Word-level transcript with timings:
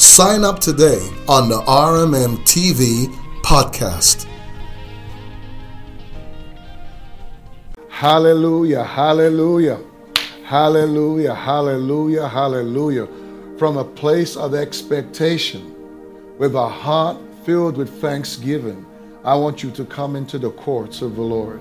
Sign 0.00 0.44
up 0.44 0.60
today 0.60 1.10
on 1.28 1.50
the 1.50 1.60
RMM 1.60 2.38
TV 2.46 3.14
podcast. 3.42 4.26
Hallelujah, 7.90 8.82
hallelujah, 8.82 9.78
hallelujah, 10.46 11.34
hallelujah, 11.34 12.26
hallelujah. 12.26 13.08
From 13.58 13.76
a 13.76 13.84
place 13.84 14.38
of 14.38 14.54
expectation, 14.54 15.74
with 16.38 16.54
a 16.54 16.66
heart 16.66 17.18
filled 17.44 17.76
with 17.76 18.00
thanksgiving, 18.00 18.86
I 19.22 19.34
want 19.34 19.62
you 19.62 19.70
to 19.72 19.84
come 19.84 20.16
into 20.16 20.38
the 20.38 20.52
courts 20.52 21.02
of 21.02 21.14
the 21.14 21.22
Lord 21.22 21.60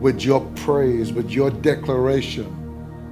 with 0.00 0.24
your 0.24 0.40
praise, 0.56 1.12
with 1.12 1.30
your 1.30 1.52
declaration 1.52 2.67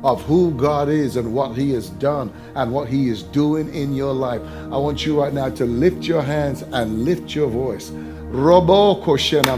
of 0.07 0.23
who 0.23 0.53
God 0.53 0.89
is 0.89 1.17
and 1.17 1.35
what 1.35 1.57
He 1.57 1.73
has 1.73 1.91
done 1.91 2.33
and 2.55 2.71
what 2.71 2.89
He 2.89 3.09
is 3.09 3.25
doing 3.25 3.75
in 3.75 3.93
your 3.93 4.13
life. 4.13 4.41
I 4.73 4.79
want 4.79 5.05
you 5.05 5.21
right 5.21 5.33
now 5.33 5.51
to 5.51 5.65
lift 5.65 6.05
your 6.05 6.23
hands 6.23 6.63
and 6.63 7.05
lift 7.05 7.35
your 7.35 7.49
voice. 7.49 7.91
Robo 7.91 9.03
Koshena. 9.03 9.57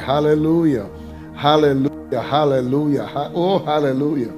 Hallelujah. 0.00 0.88
Hallelujah. 1.34 2.22
Hallelujah. 2.22 3.10
Oh, 3.34 3.58
hallelujah. 3.58 4.32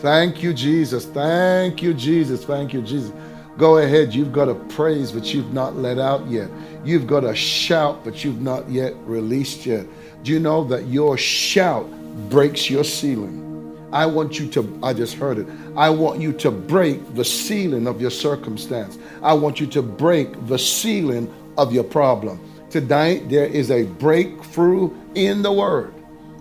Thank 0.00 0.42
you, 0.42 0.52
Jesus. 0.52 1.06
Thank 1.06 1.82
you, 1.82 1.94
Jesus. 1.94 2.44
Thank 2.44 2.74
you, 2.74 2.82
Jesus. 2.82 3.12
Go 3.56 3.78
ahead. 3.78 4.14
You've 4.14 4.32
got 4.32 4.50
a 4.50 4.54
praise, 4.54 5.10
but 5.10 5.32
you've 5.32 5.54
not 5.54 5.76
let 5.76 5.98
out 5.98 6.26
yet. 6.26 6.50
You've 6.84 7.06
got 7.06 7.24
a 7.24 7.34
shout, 7.34 8.04
but 8.04 8.24
you've 8.24 8.42
not 8.42 8.68
yet 8.68 8.92
released 9.06 9.64
yet. 9.64 9.86
Do 10.22 10.32
you 10.32 10.38
know 10.38 10.64
that 10.64 10.86
your 10.86 11.16
shout 11.16 11.90
breaks 12.28 12.68
your 12.68 12.84
ceiling? 12.84 13.49
I 13.92 14.06
want 14.06 14.38
you 14.38 14.48
to, 14.50 14.78
I 14.82 14.92
just 14.92 15.14
heard 15.14 15.38
it. 15.38 15.46
I 15.76 15.90
want 15.90 16.20
you 16.20 16.32
to 16.34 16.50
break 16.50 17.14
the 17.14 17.24
ceiling 17.24 17.86
of 17.86 18.00
your 18.00 18.10
circumstance. 18.10 18.98
I 19.22 19.34
want 19.34 19.60
you 19.60 19.66
to 19.68 19.82
break 19.82 20.46
the 20.46 20.58
ceiling 20.58 21.32
of 21.58 21.72
your 21.72 21.84
problem. 21.84 22.40
Tonight, 22.70 23.28
there 23.28 23.46
is 23.46 23.70
a 23.70 23.84
breakthrough 23.84 24.94
in 25.14 25.42
the 25.42 25.52
word. 25.52 25.92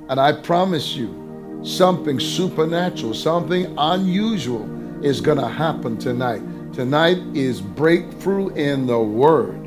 And 0.10 0.20
I 0.20 0.34
promise 0.34 0.96
you, 0.96 1.62
something 1.64 2.20
supernatural, 2.20 3.14
something 3.14 3.74
unusual 3.78 4.68
is 5.04 5.22
going 5.22 5.40
to 5.40 5.48
happen 5.48 5.98
tonight. 5.98 6.42
Tonight 6.74 7.18
is 7.34 7.62
breakthrough 7.62 8.50
in 8.50 8.86
the 8.86 9.00
word 9.00 9.66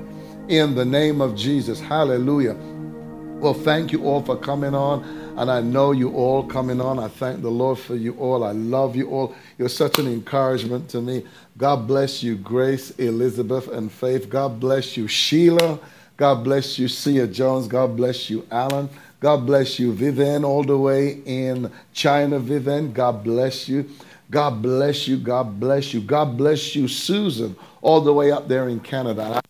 in 0.49 0.75
the 0.75 0.85
name 0.85 1.21
of 1.21 1.35
Jesus. 1.35 1.81
Hallelujah. 1.81 2.55
Well, 2.55 3.55
thank 3.55 3.91
you 3.91 4.05
all 4.05 4.23
for 4.23 4.37
coming 4.37 4.75
on. 4.75 5.32
And 5.37 5.51
I 5.51 5.61
know 5.63 5.93
you 5.93 6.11
all 6.13 6.45
coming 6.45 6.81
on. 6.81 6.99
I 6.99 7.09
thank 7.09 7.43
the 7.43 7.51
Lord 7.51 7.79
for 7.79 7.97
you 7.97 8.15
all. 8.19 8.45
I 8.45 8.53
love 8.53 8.97
you 8.97 9.09
all. 9.11 9.35
You're 9.59 9.69
such 9.71 9.99
an 9.99 10.07
encouragement 10.07 10.91
to 10.91 11.01
me. 11.01 11.25
God 11.57 11.87
bless 11.87 12.23
you, 12.23 12.37
Grace, 12.37 12.91
Elizabeth, 12.93 13.69
and 13.69 13.91
Faith. 13.91 14.29
God 14.29 14.61
bless 14.61 14.97
you, 14.97 15.09
Sheila. 15.09 15.79
God 16.17 16.45
bless 16.45 16.79
you, 16.79 16.87
Sia 16.87 17.27
Jones. 17.27 17.67
God 17.67 17.97
bless 17.97 18.29
you, 18.29 18.47
Alan. 18.51 18.91
God 19.21 19.47
bless 19.47 19.79
you, 19.79 19.93
Vivian, 19.93 20.45
all 20.45 20.65
the 20.65 20.77
way 20.77 21.23
in 21.25 21.71
China, 21.93 22.39
Vivian. 22.39 22.93
God 22.93 23.25
bless 23.25 23.69
you. 23.69 23.89
God 24.31 24.61
bless 24.61 25.09
you. 25.09 25.17
God 25.17 25.59
bless 25.59 25.95
you. 25.95 26.01
God 26.01 26.37
bless 26.37 26.75
you, 26.77 26.89
Susan, 26.89 27.57
all 27.81 28.01
the 28.01 28.13
way 28.13 28.33
up 28.33 28.49
there 28.49 28.69
in 28.69 28.81
Canada. 28.81 29.23
I 29.23 29.41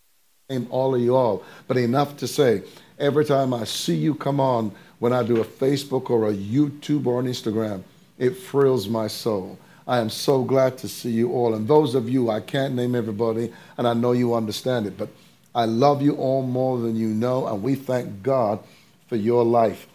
name 0.50 0.66
all 0.70 0.94
of 0.94 1.00
you 1.00 1.16
all, 1.16 1.42
but 1.66 1.76
enough 1.76 2.16
to 2.18 2.28
say, 2.28 2.62
every 2.98 3.24
time 3.24 3.54
I 3.54 3.64
see 3.64 3.96
you 3.96 4.14
come 4.14 4.40
on, 4.40 4.72
when 5.02 5.12
I 5.12 5.24
do 5.24 5.40
a 5.40 5.44
Facebook 5.44 6.10
or 6.10 6.28
a 6.28 6.32
YouTube 6.32 7.06
or 7.06 7.18
an 7.18 7.26
Instagram, 7.26 7.82
it 8.18 8.36
thrills 8.36 8.88
my 8.88 9.08
soul. 9.08 9.58
I 9.84 9.98
am 9.98 10.08
so 10.08 10.44
glad 10.44 10.78
to 10.78 10.88
see 10.88 11.10
you 11.10 11.32
all. 11.32 11.54
And 11.54 11.66
those 11.66 11.96
of 11.96 12.08
you, 12.08 12.30
I 12.30 12.38
can't 12.38 12.76
name 12.76 12.94
everybody, 12.94 13.52
and 13.76 13.88
I 13.88 13.94
know 13.94 14.12
you 14.12 14.32
understand 14.32 14.86
it, 14.86 14.96
but 14.96 15.08
I 15.56 15.64
love 15.64 16.02
you 16.02 16.14
all 16.14 16.42
more 16.42 16.78
than 16.78 16.94
you 16.94 17.08
know, 17.08 17.48
and 17.48 17.64
we 17.64 17.74
thank 17.74 18.22
God 18.22 18.60
for 19.08 19.16
your 19.16 19.44
life. 19.44 19.88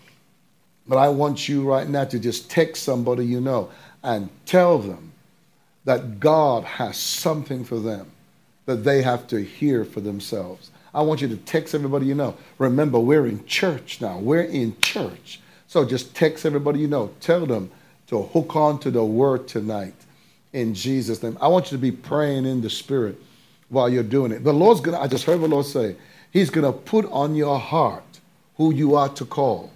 But 0.86 0.98
I 0.98 1.08
want 1.08 1.48
you 1.48 1.64
right 1.64 1.88
now 1.88 2.04
to 2.04 2.20
just 2.20 2.52
text 2.52 2.84
somebody 2.84 3.26
you 3.26 3.40
know 3.40 3.70
and 4.04 4.30
tell 4.46 4.78
them 4.78 5.14
that 5.86 6.20
God 6.20 6.66
has 6.66 6.98
something 6.98 7.64
for 7.64 7.80
them 7.80 8.12
that 8.66 8.84
they 8.84 9.04
have 9.04 9.26
to 9.28 9.42
hear 9.42 9.86
for 9.86 10.02
themselves. 10.02 10.70
I 10.98 11.02
want 11.02 11.22
you 11.22 11.28
to 11.28 11.38
text 11.38 11.76
everybody 11.76 12.08
you 12.08 12.16
know. 12.16 12.36
Remember, 12.58 13.00
we're 13.00 13.28
in 13.28 13.46
church 13.46 14.02
now. 14.02 14.18
We're 14.18 14.42
in 14.42 14.76
church. 14.80 15.40
So 15.68 15.86
just 15.86 16.16
text 16.16 16.44
everybody 16.44 16.80
you 16.80 16.88
know. 16.88 17.12
Tell 17.20 17.46
them 17.46 17.70
to 18.08 18.24
hook 18.24 18.56
on 18.56 18.80
to 18.80 18.90
the 18.90 19.06
word 19.06 19.48
tonight 19.48 19.94
in 20.54 20.74
Jesus' 20.74 21.22
name. 21.22 21.38
I 21.40 21.50
want 21.50 21.66
you 21.66 21.78
to 21.78 21.82
be 21.82 21.92
praying 21.92 22.48
in 22.48 22.62
the 22.62 22.70
spirit 22.72 23.16
while 23.70 23.88
you're 23.88 24.02
doing 24.02 24.32
it. 24.32 24.44
The 24.44 24.52
Lord's 24.52 24.82
going 24.82 24.98
to, 24.98 25.04
I 25.04 25.06
just 25.06 25.26
heard 25.26 25.40
the 25.40 25.48
Lord 25.48 25.68
say, 25.68 25.96
He's 26.32 26.50
going 26.50 26.66
to 26.66 26.78
put 26.78 27.06
on 27.12 27.36
your 27.36 27.60
heart 27.60 28.20
who 28.56 28.74
you 28.74 28.96
are 28.96 29.10
to 29.10 29.26
call 29.26 29.72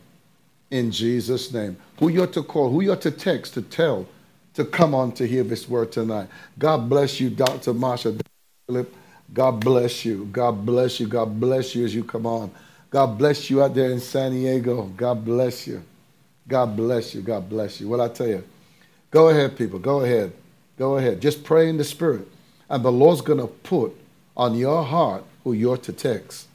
in 0.72 0.90
Jesus' 0.90 1.54
name. 1.54 1.78
Who 2.00 2.10
you're 2.10 2.26
to 2.28 2.42
call, 2.42 2.72
who 2.72 2.81
you're 2.81 2.96
to 2.96 3.12
text, 3.12 3.54
to 3.54 3.62
tell, 3.62 4.08
to 4.56 4.66
come 4.66 4.96
on 4.96 5.12
to 5.14 5.28
hear 5.28 5.44
this 5.44 5.70
word 5.70 5.92
tonight. 5.92 6.30
God 6.58 6.90
bless 6.90 7.20
you, 7.20 7.30
Dr. 7.30 7.74
Marsha 7.74 8.20
Philip. 8.66 8.92
God 9.34 9.59
bless 9.59 10.03
you. 10.03 10.25
God 10.25 10.66
bless 10.66 11.00
you. 11.00 11.08
God 11.08 11.40
bless 11.40 11.74
you 11.75 11.86
as 11.86 11.96
you 11.96 12.03
come 12.03 12.25
on. 12.25 12.52
God 12.90 13.18
bless 13.18 13.50
you 13.50 13.64
out 13.64 13.74
there 13.74 13.92
in 13.92 14.00
San 14.00 14.31
Diego. 14.31 14.84
God 14.97 15.24
bless 15.24 15.66
you. 15.66 15.81
God 16.47 16.75
bless 16.75 17.16
you. 17.16 17.22
God 17.22 17.50
bless 17.50 17.80
you. 17.80 17.88
What 17.88 18.02
I 18.02 18.09
tell 18.09 18.28
you, 18.28 18.44
go 19.09 19.30
ahead, 19.30 19.58
people. 19.58 19.80
Go 19.80 20.02
ahead. 20.02 20.34
Go 20.78 20.97
ahead. 20.97 21.22
Just 21.22 21.44
pray 21.44 21.69
in 21.69 21.78
the 21.78 21.84
Spirit. 21.84 22.28
And 22.69 22.84
the 22.84 22.92
Lord's 22.92 23.22
going 23.22 23.40
to 23.40 23.47
put 23.47 23.96
on 24.36 24.56
your 24.56 24.84
heart 24.84 25.24
who 25.44 25.53
you're 25.53 25.78
to 25.78 25.94
text. 25.94 26.48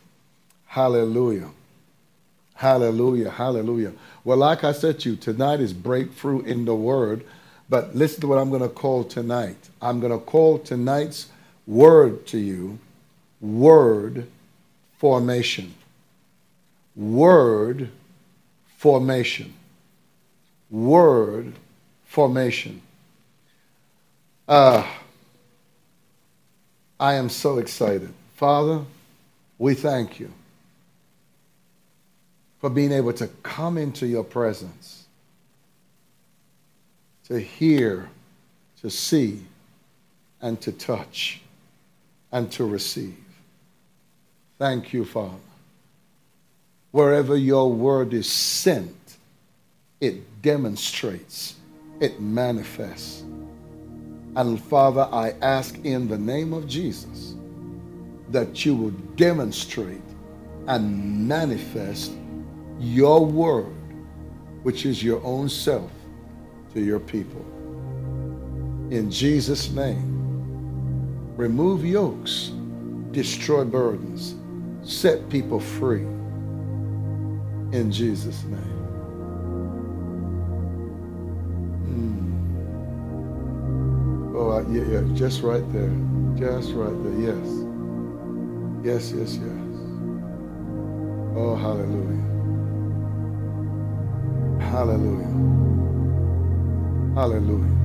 Hallelujah. 0.67 1.49
Hallelujah. 2.55 3.31
Hallelujah. 3.31 3.93
Well, 4.25 4.39
like 4.39 4.65
I 4.65 4.73
said 4.73 5.01
to 5.01 5.11
you, 5.11 5.17
tonight 5.17 5.61
is 5.61 5.73
breakthrough 5.73 6.41
in 6.43 6.65
the 6.67 6.75
Word. 6.75 7.25
But 7.69 7.97
listen 7.97 8.21
to 8.23 8.27
what 8.27 8.39
I'm 8.39 8.51
going 8.51 8.63
to 8.63 8.69
call 8.69 9.05
tonight. 9.05 9.57
I'm 9.81 10.01
going 10.01 10.13
to 10.13 10.25
call 10.25 10.59
tonight's 10.59 11.29
word 11.67 12.27
to 12.29 12.39
you 12.39 12.79
word 13.41 14.27
formation. 14.99 15.75
Word 16.95 17.91
formation. 18.77 19.55
Word 20.71 21.53
formation. 22.07 22.83
Uh, 24.49 24.87
I 26.99 27.15
am 27.15 27.29
so 27.29 27.59
excited. 27.59 28.13
Father, 28.35 28.83
we 29.59 29.75
thank 29.75 30.19
you 30.19 30.33
for 32.61 32.71
being 32.71 32.93
able 32.93 33.13
to 33.13 33.27
come 33.43 33.77
into 33.77 34.07
your 34.07 34.25
presence, 34.25 35.07
to 37.29 37.39
hear, 37.39 38.09
to 38.81 38.91
see, 38.91 39.45
and 40.41 40.61
to 40.63 40.73
touch 40.73 41.41
and 42.33 42.51
to 42.53 42.65
receive. 42.65 43.17
Thank 44.59 44.93
you, 44.93 45.05
Father. 45.05 45.35
Wherever 46.91 47.37
your 47.37 47.71
word 47.71 48.15
is 48.15 48.31
sent, 48.31 48.97
it 50.01 50.43
demonstrates, 50.43 51.57
it 52.01 52.21
manifests. 52.21 53.23
And 54.35 54.63
Father, 54.63 55.09
I 55.13 55.35
ask 55.43 55.79
in 55.85 56.09
the 56.09 56.19
name 56.19 56.53
of 56.53 56.69
Jesus 56.69 57.35
that 58.31 58.65
you 58.65 58.75
will 58.75 58.91
demonstrate 59.17 60.01
and 60.67 61.29
manifest 61.29 62.13
your 62.79 63.25
word, 63.25 63.75
which 64.63 64.85
is 64.85 65.03
your 65.03 65.23
own 65.25 65.49
self, 65.49 65.91
to 66.75 66.81
your 66.81 67.01
people. 67.01 67.45
In 68.91 69.11
Jesus' 69.11 69.71
name. 69.71 70.16
Remove 71.37 71.85
yokes, 71.85 72.53
destroy 73.11 73.65
burdens, 73.65 74.37
set 74.83 75.29
people 75.29 75.61
free. 75.61 76.07
In 77.77 77.93
Jesus' 77.93 78.43
name. 78.45 78.87
Mm. 81.85 82.33
Oh, 84.35 84.61
yeah, 84.71 84.85
yeah, 84.85 85.03
just 85.15 85.43
right 85.43 85.71
there. 85.75 85.93
Just 86.37 86.73
right 86.73 86.97
there. 87.05 87.35
Yes. 87.35 87.47
Yes, 88.83 89.13
yes, 89.13 89.37
yes. 89.37 89.67
Oh, 91.37 91.55
hallelujah. 91.55 92.25
Hallelujah. 94.61 95.35
Hallelujah. 97.15 97.77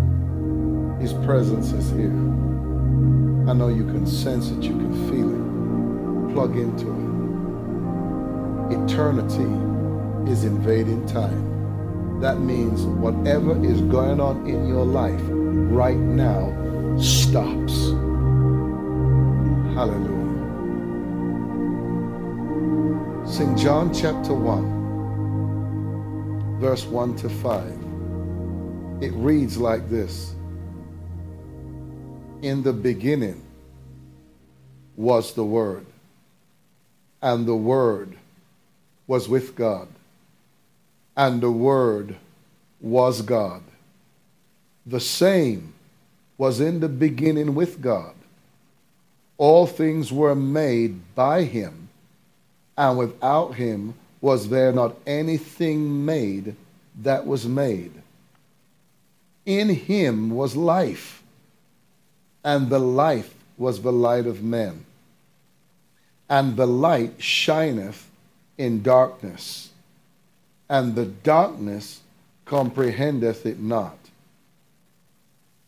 His 1.01 1.13
presence 1.25 1.73
is 1.73 1.91
here. 1.91 2.50
I 3.47 3.53
know 3.53 3.69
you 3.69 3.85
can 3.85 4.05
sense 4.05 4.51
it, 4.51 4.61
you 4.63 4.77
can 4.77 4.93
feel 5.09 5.33
it. 5.33 5.41
Plug 6.33 6.55
into 6.55 6.87
it. 6.87 7.11
Eternity 8.83 9.49
is 10.31 10.43
invading 10.43 11.07
time. 11.07 11.49
That 12.21 12.39
means 12.39 12.83
whatever 12.83 13.59
is 13.65 13.81
going 13.81 14.21
on 14.21 14.47
in 14.47 14.67
your 14.67 14.85
life 14.85 15.19
right 15.25 15.97
now 15.97 16.53
stops. 16.99 17.89
Hallelujah. 19.73 20.21
St. 23.27 23.57
John 23.57 23.91
chapter 23.93 24.33
1, 24.33 26.59
verse 26.59 26.85
1 26.85 27.15
to 27.17 27.29
5. 27.29 27.63
It 29.01 29.11
reads 29.13 29.57
like 29.57 29.89
this 29.89 30.35
In 32.41 32.63
the 32.63 32.73
beginning 32.73 33.41
was 34.95 35.33
the 35.33 35.43
Word, 35.43 35.85
and 37.21 37.45
the 37.45 37.55
Word 37.55 38.17
was 39.07 39.29
with 39.29 39.55
God, 39.55 39.87
and 41.15 41.41
the 41.41 41.51
Word 41.51 42.15
was 42.79 43.21
God. 43.21 43.61
The 44.85 44.99
same 44.99 45.73
was 46.37 46.59
in 46.59 46.79
the 46.79 46.89
beginning 46.89 47.53
with 47.53 47.81
God. 47.81 48.15
All 49.37 49.67
things 49.67 50.11
were 50.11 50.35
made 50.35 51.15
by 51.15 51.43
Him 51.43 51.81
and 52.81 52.97
without 52.97 53.53
him 53.55 53.93
was 54.21 54.49
there 54.49 54.71
not 54.71 54.95
anything 55.05 56.03
made 56.03 56.55
that 57.01 57.25
was 57.25 57.47
made. 57.47 57.91
In 59.45 59.69
him 59.69 60.31
was 60.31 60.55
life, 60.55 61.20
and 62.43 62.69
the 62.69 62.79
life 62.79 63.33
was 63.57 63.81
the 63.81 63.91
light 63.91 64.25
of 64.25 64.43
men. 64.43 64.85
And 66.29 66.55
the 66.55 66.67
light 66.67 67.21
shineth 67.21 68.09
in 68.57 68.81
darkness, 68.81 69.69
and 70.69 70.95
the 70.95 71.05
darkness 71.05 72.01
comprehendeth 72.45 73.45
it 73.45 73.59
not. 73.59 73.97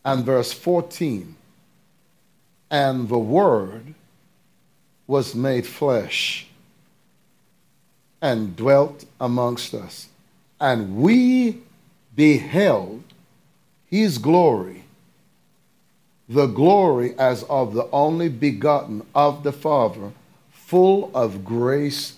And 0.04 0.24
verse 0.24 0.52
14, 0.52 1.34
and 2.70 3.08
the 3.08 3.18
Word 3.18 3.94
was 5.06 5.34
made 5.34 5.66
flesh 5.66 6.46
and 8.20 8.56
dwelt 8.56 9.04
amongst 9.20 9.74
us. 9.74 10.08
And 10.60 10.96
we 10.96 11.58
beheld 12.16 13.02
his 13.86 14.18
glory, 14.18 14.83
the 16.28 16.46
glory 16.46 17.14
as 17.18 17.42
of 17.44 17.74
the 17.74 17.88
only 17.90 18.28
begotten 18.28 19.06
of 19.14 19.42
the 19.42 19.52
Father, 19.52 20.12
full 20.50 21.10
of 21.14 21.44
grace 21.44 22.16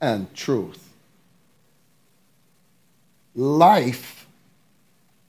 and 0.00 0.32
truth. 0.34 0.88
Life 3.34 4.26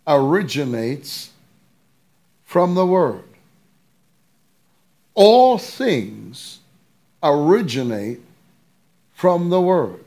originates 0.08 1.32
from 2.44 2.76
the 2.76 2.86
Word. 2.86 3.24
All 5.14 5.58
things 5.58 6.60
originate 7.22 8.20
from 9.14 9.50
the 9.50 9.62
Word 9.62 10.04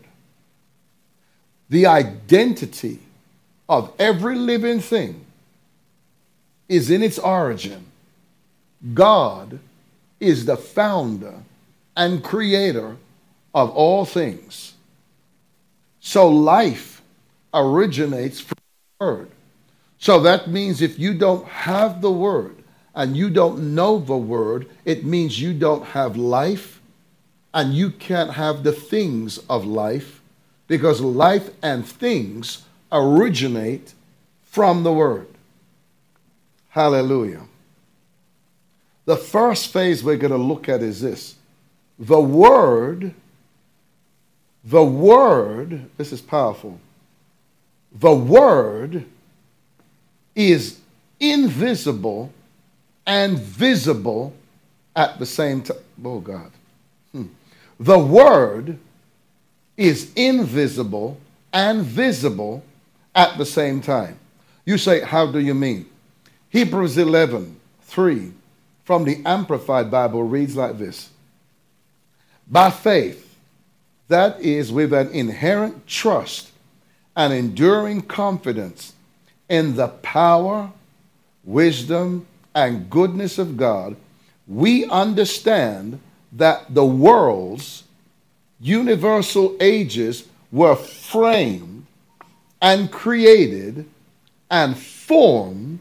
the 1.69 1.87
identity 1.87 3.01
of 3.69 3.93
every 3.99 4.37
living 4.37 4.81
thing 4.81 5.25
is 6.69 6.91
in 6.91 7.03
its 7.03 7.19
origin. 7.19 7.85
God 8.95 9.59
is 10.21 10.45
the 10.45 10.57
founder 10.57 11.35
and 11.97 12.23
creator 12.23 12.97
of 13.55 13.71
all 13.71 14.05
things. 14.05 14.75
So 16.01 16.29
life 16.29 17.03
originates 17.53 18.41
from 18.41 18.59
the 18.99 19.05
Word. 19.05 19.31
So 19.99 20.21
that 20.21 20.49
means 20.49 20.83
if 20.83 20.99
you 20.99 21.15
don't 21.15 21.47
have 21.47 22.01
the 22.01 22.13
Word 22.13 22.57
and 22.95 23.17
you 23.17 23.31
don't 23.31 23.75
know 23.75 23.99
the 23.99 24.17
Word, 24.17 24.69
it 24.85 25.05
means 25.05 25.41
you 25.41 25.53
don't 25.53 25.85
have 25.87 26.17
life 26.17 26.81
and 27.53 27.75
you 27.75 27.91
can't 27.91 28.35
have 28.35 28.63
the 28.63 28.73
things 28.73 29.39
of 29.49 29.65
life 29.65 30.21
because 30.69 31.01
life 31.01 31.51
and 31.63 31.87
things 31.87 32.65
originate 32.93 33.95
from 34.45 34.83
the 34.83 34.93
Word. 34.93 35.27
Hallelujah. 36.69 37.43
The 39.07 39.17
first 39.17 39.73
phase 39.73 40.03
we're 40.05 40.17
going 40.17 40.33
to 40.33 40.37
look 40.37 40.69
at 40.69 40.83
is 40.83 41.01
this 41.01 41.37
the 41.99 42.21
Word, 42.21 43.15
the 44.65 44.85
Word, 44.85 45.89
this 45.97 46.13
is 46.13 46.21
powerful. 46.21 46.79
The 47.93 48.15
Word 48.15 49.07
is 50.35 50.81
invisible 51.19 52.33
and 53.07 53.39
visible 53.39 54.35
at 54.95 55.19
the 55.19 55.25
same 55.25 55.63
time. 55.63 55.79
Oh, 56.05 56.21
God. 56.21 56.51
Hmm. 57.13 57.27
The 57.81 57.99
Word 57.99 58.79
is 59.77 60.13
invisible 60.15 61.19
and 61.53 61.83
visible 61.83 62.65
at 63.15 63.39
the 63.39 63.47
same 63.47 63.81
time. 63.81 64.19
You 64.65 64.79
say, 64.79 65.01
How 65.01 65.31
do 65.31 65.39
you 65.39 65.55
mean? 65.55 65.87
Hebrews 66.51 66.99
11 66.99 67.57
3 67.83 68.33
from 68.87 69.03
the 69.03 69.21
Amplified 69.27 69.91
Bible 69.91 70.23
reads 70.23 70.57
like 70.57 70.79
this. 70.79 71.11
By 72.49 72.71
faith, 72.71 73.37
that 74.07 74.41
is, 74.41 74.71
with 74.71 74.93
an 74.93 75.11
inherent 75.11 75.89
trust 75.89 76.53
and 77.17 77.33
enduring 77.33 78.03
confidence 78.03 78.93
in 79.49 79.75
the 79.75 79.89
power, 79.89 80.71
wisdom, 81.45 82.27
and 82.55 82.89
goodness 82.89 83.39
of 83.39 83.57
God, 83.57 83.97
we 84.47 84.87
understand 84.87 85.99
that 86.33 86.73
the 86.73 86.85
worlds 86.85 87.83
universal 88.61 89.57
ages 89.59 90.29
were 90.53 90.77
framed 90.77 91.87
and 92.63 92.93
created 92.93 93.85
and 94.49 94.79
formed 94.79 95.81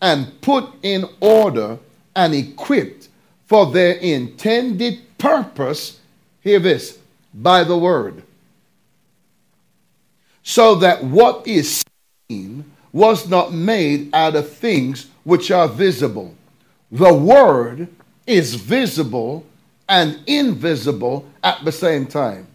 and 0.00 0.40
put 0.40 0.68
in 0.82 1.04
order 1.20 1.78
and 2.14 2.34
equipped 2.34 3.08
for 3.46 3.66
their 3.66 3.94
intended 3.94 5.00
purpose, 5.18 6.00
hear 6.40 6.58
this, 6.58 6.98
by 7.34 7.64
the 7.64 7.76
word. 7.76 8.22
So 10.42 10.74
that 10.76 11.04
what 11.04 11.46
is 11.46 11.84
seen 12.28 12.64
was 12.92 13.28
not 13.28 13.52
made 13.52 14.14
out 14.14 14.36
of 14.36 14.50
things 14.50 15.06
which 15.24 15.50
are 15.50 15.68
visible. 15.68 16.34
The 16.90 17.14
word 17.14 17.88
is 18.26 18.54
visible 18.54 19.46
and 19.88 20.18
invisible 20.26 21.26
at 21.42 21.64
the 21.64 21.72
same 21.72 22.06
time. 22.06 22.46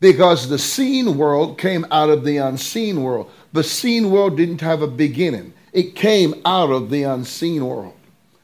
Because 0.00 0.48
the 0.48 0.58
seen 0.58 1.16
world 1.16 1.58
came 1.58 1.86
out 1.90 2.10
of 2.10 2.24
the 2.24 2.38
unseen 2.38 3.02
world. 3.02 3.30
The 3.52 3.62
seen 3.62 4.10
world 4.10 4.36
didn't 4.36 4.60
have 4.60 4.82
a 4.82 4.88
beginning, 4.88 5.52
it 5.72 5.94
came 5.94 6.40
out 6.44 6.70
of 6.70 6.90
the 6.90 7.04
unseen 7.04 7.64
world. 7.64 7.94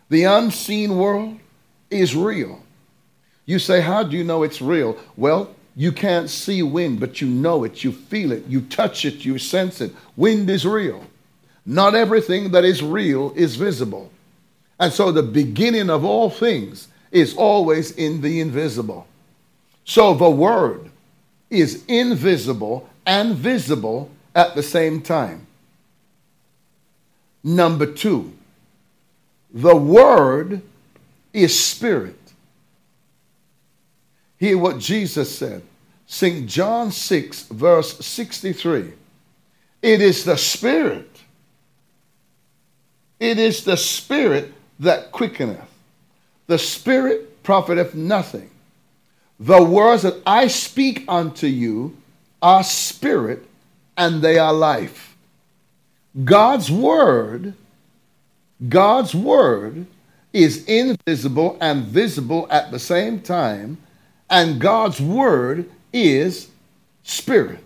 The 0.09 0.25
unseen 0.25 0.97
world 0.97 1.39
is 1.91 2.17
real. 2.17 2.61
You 3.47 3.59
say, 3.59 3.81
How 3.81 4.03
do 4.03 4.17
you 4.17 4.25
know 4.25 4.43
it's 4.43 4.61
real? 4.61 4.99
Well, 5.17 5.55
you 5.77 5.93
can't 5.93 6.29
see 6.29 6.63
wind, 6.63 6.99
but 6.99 7.21
you 7.21 7.29
know 7.29 7.65
it, 7.65 7.85
you 7.85 7.93
feel 7.93 8.33
it, 8.33 8.45
you 8.47 8.63
touch 8.63 9.05
it, 9.05 9.25
you 9.25 9.39
sense 9.39 9.81
it. 9.81 9.95
Wind 10.17 10.51
is 10.51 10.67
real. 10.67 11.05
Not 11.65 11.95
everything 11.95 12.51
that 12.51 12.65
is 12.65 12.83
real 12.83 13.33
is 13.37 13.57
visible. 13.57 14.11
And 14.81 14.93
so 14.93 15.13
the 15.13 15.23
beginning 15.23 15.91
of 15.91 16.05
all 16.05 16.31
things 16.31 16.89
is 17.11 17.37
always 17.37 17.93
in 17.93 18.21
the 18.21 18.41
invisible. 18.41 19.07
So 19.85 20.15
the 20.15 20.31
Word 20.31 20.91
is 21.51 21.85
invisible 21.87 22.89
and 23.07 23.35
visible 23.35 24.11
at 24.35 24.55
the 24.55 24.63
same 24.63 25.01
time. 25.01 25.47
Number 27.43 27.87
two, 27.87 28.33
the 29.53 29.77
Word 29.77 30.63
is 31.33 31.59
Spirit. 31.59 32.19
Hear 34.39 34.59
what 34.59 34.79
Jesus 34.79 35.37
said. 35.37 35.63
St. 36.07 36.47
John 36.47 36.91
6, 36.91 37.45
verse 37.49 37.99
63. 38.05 38.93
It 39.83 40.01
is 40.01 40.25
the 40.25 40.37
Spirit. 40.37 41.11
It 43.21 43.39
is 43.39 43.65
the 43.65 43.77
Spirit 43.77 44.53
that 44.81 45.13
quickeneth. 45.13 45.69
The 46.47 46.59
Spirit 46.59 47.43
profiteth 47.43 47.95
nothing 47.95 48.51
The 49.41 49.63
words 49.63 50.03
that 50.03 50.21
I 50.27 50.49
speak 50.49 51.05
unto 51.09 51.47
you 51.47 51.97
are 52.43 52.65
spirit 52.65 53.47
and 53.97 54.21
they 54.23 54.39
are 54.39 54.53
life. 54.53 55.17
God's 56.25 56.71
word, 56.71 57.55
God's 58.67 59.15
word 59.15 59.87
is 60.33 60.65
invisible 60.65 61.57
and 61.61 61.85
visible 61.85 62.47
at 62.51 62.71
the 62.71 62.79
same 62.79 63.21
time, 63.21 63.79
and 64.29 64.61
God's 64.61 65.01
word 65.01 65.69
is 65.93 66.49
spirit. 67.03 67.65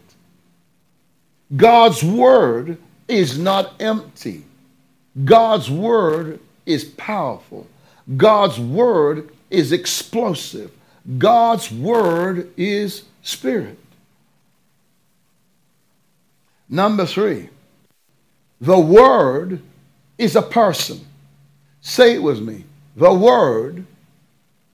God's 1.57 2.03
word 2.03 2.79
is 3.09 3.39
not 3.39 3.81
empty. 3.81 4.45
God's 5.25 5.71
word 5.71 6.41
is 6.65 6.85
powerful. 6.85 7.67
God's 8.17 8.59
word 8.59 9.31
is 9.51 9.73
explosive. 9.73 10.71
God's 11.19 11.71
word 11.71 12.53
is 12.57 13.05
spirit. 13.23 13.79
Number 16.69 17.05
three, 17.05 17.51
the 18.61 18.79
word 18.79 19.61
is 20.19 20.37
a 20.37 20.43
person. 20.43 21.01
Say 21.81 22.15
it 22.15 22.23
with 22.23 22.41
me. 22.41 22.65
The 22.97 23.13
word 23.13 23.87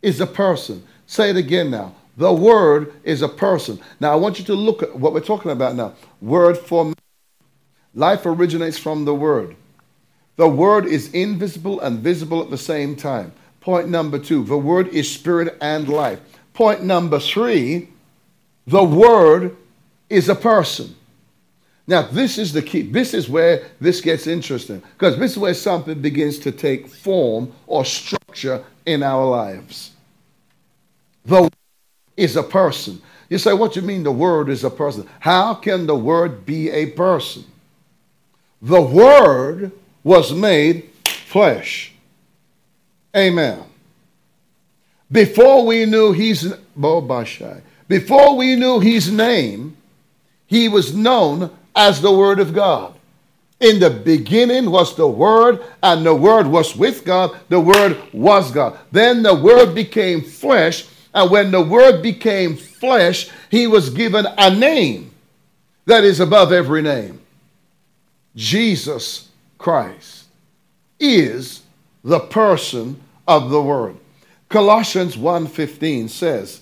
is 0.03 0.21
a 0.21 0.27
person. 0.27 0.83
Say 1.07 1.31
it 1.31 1.37
again 1.37 1.71
now. 1.71 1.95
The 2.17 2.33
word 2.33 2.93
is 3.05 3.23
a 3.23 3.29
person. 3.29 3.81
Now 4.01 4.13
I 4.13 4.17
want 4.17 4.39
you 4.39 4.45
to 4.47 4.55
look 4.55 4.83
at 4.83 4.97
what 4.97 5.13
we're 5.13 5.21
talking 5.21 5.53
about 5.53 5.77
now. 5.77 5.95
Word 6.21 6.59
form. 6.59 6.95
Life 7.95 8.27
originates 8.27 8.79
from 8.79 9.05
the 9.05 9.15
word. 9.15 9.57
The 10.37 10.49
word 10.49 10.87
is 10.87 11.13
invisible 11.13 11.81
and 11.81 12.01
visible 12.01 12.43
at 12.43 12.51
the 12.51 12.59
same 12.59 12.97
time. 12.97 13.33
Point 13.61 13.89
number 13.89 14.19
two, 14.19 14.45
the 14.45 14.59
word 14.59 14.89
is 14.89 15.11
spirit 15.11 15.57
and 15.61 15.89
life. 15.89 16.21
Point 16.55 16.83
number 16.83 17.19
three, 17.19 17.89
the 18.67 18.85
word 18.85 19.57
is 20.11 20.29
a 20.29 20.35
person. 20.35 20.95
Now, 21.89 22.03
this 22.03 22.37
is 22.37 22.53
the 22.53 22.61
key. 22.61 22.83
This 22.83 23.15
is 23.15 23.31
where 23.31 23.67
this 23.81 24.03
gets 24.03 24.27
interesting 24.27 24.83
because 24.93 25.19
this 25.19 25.33
is 25.33 25.39
where 25.39 25.55
something 25.55 25.99
begins 26.03 26.39
to 26.41 26.53
take 26.53 26.87
form 26.87 27.51
or 27.67 27.83
structure 27.83 28.63
in 28.85 29.03
our 29.03 29.25
lives. 29.25 29.93
The 31.25 31.45
word 31.45 31.55
is 32.15 32.37
a 32.37 32.43
person. 32.43 33.01
You 33.31 33.39
say, 33.39 33.55
what 33.55 33.73
do 33.73 33.81
you 33.81 33.87
mean 33.87 34.03
the 34.03 34.13
word 34.13 34.51
is 34.51 34.65
a 34.65 34.71
person? 34.71 35.09
How 35.19 35.55
can 35.55 35.87
the 35.87 35.97
word 35.97 36.45
be 36.45 36.71
a 36.71 36.91
person? 36.91 37.47
The 38.61 38.83
word 38.83 39.73
was 40.05 40.35
made 40.35 40.91
flesh. 41.07 41.95
Amen. 43.17 43.65
Before 45.11 45.65
we 45.65 45.87
knew 45.87 46.13
his 46.13 46.55
before 47.89 48.37
we 48.37 48.57
knew 48.57 48.79
his 48.79 49.11
name, 49.11 49.77
he 50.47 50.69
was 50.69 50.95
known 50.95 51.51
as 51.79 52.03
the 52.03 52.13
Word 52.13 52.41
of 52.41 52.53
God. 52.53 52.95
In 53.61 53.81
the 53.81 53.89
beginning 53.91 54.71
was 54.71 54.95
the 54.95 55.09
Word, 55.09 55.65
and 55.83 56.05
the 56.05 56.15
Word 56.15 56.47
was 56.47 56.77
with 56.77 57.05
God. 57.05 57.39
The 57.49 57.61
Word 57.61 57.97
was 58.13 58.51
God. 58.51 58.79
Then 58.93 59.23
the 59.23 59.35
Word 59.35 59.75
became 59.75 60.21
flesh, 60.21 60.87
and 61.15 61.31
when 61.31 61.51
the 61.53 61.63
Word 61.63 62.03
became 62.03 62.57
flesh, 62.57 63.31
he 63.51 63.67
was 63.67 63.91
given 63.91 64.27
a 64.37 64.55
name 64.55 65.13
that 65.87 66.05
is 66.05 66.21
above 66.21 66.53
every 66.53 66.83
name. 66.83 67.21
Jesus 68.37 69.29
Christ 69.57 70.25
is 71.01 71.63
the 72.05 72.21
person 72.21 73.01
of 73.27 73.51
the 73.51 73.63
word. 73.63 73.97
Colossians 74.49 75.17
1:15 75.17 76.09
says 76.09 76.61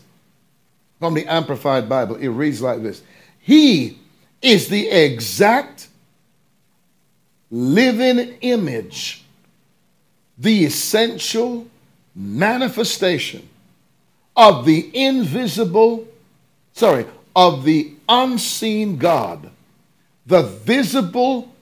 from 0.98 1.14
the 1.14 1.26
amplified 1.26 1.88
Bible 1.88 2.16
it 2.16 2.28
reads 2.28 2.62
like 2.62 2.82
this. 2.82 3.02
He 3.40 3.98
is 4.42 4.68
the 4.68 4.88
exact 4.88 5.88
living 7.50 8.36
image, 8.40 9.24
the 10.38 10.64
essential 10.64 11.66
manifestation 12.14 13.48
of 14.36 14.64
the 14.64 14.90
invisible, 14.94 16.06
sorry, 16.72 17.06
of 17.34 17.64
the 17.64 17.92
unseen 18.08 18.96
God, 18.96 19.50
the 20.26 20.42
visible 20.42 21.52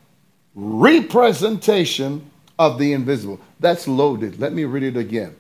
representation 0.55 2.31
of 2.59 2.79
the 2.79 2.93
invisible. 2.93 3.41
That's 3.61 3.89
loaded. 3.89 4.41
Let 4.41 4.53
me 4.53 4.65
read 4.65 4.83
it 4.85 4.97
again. 4.97 5.35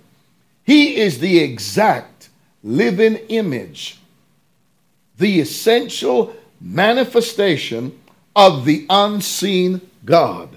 He 0.64 0.96
is 0.96 1.18
the 1.18 1.38
exact 1.38 2.30
living 2.62 3.16
image, 3.28 3.98
the 5.18 5.40
essential 5.40 6.34
manifestation 6.64 7.96
of 8.34 8.64
the 8.64 8.86
unseen 8.88 9.80
God. 10.04 10.48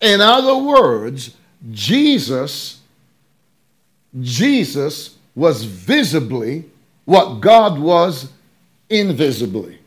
In 0.00 0.20
other 0.20 0.56
words, 0.56 1.34
Jesus 1.70 2.80
Jesus 4.20 5.16
was 5.34 5.64
visibly 5.64 6.64
what 7.04 7.40
God 7.40 7.78
was 7.78 8.30
invisibly 8.90 9.78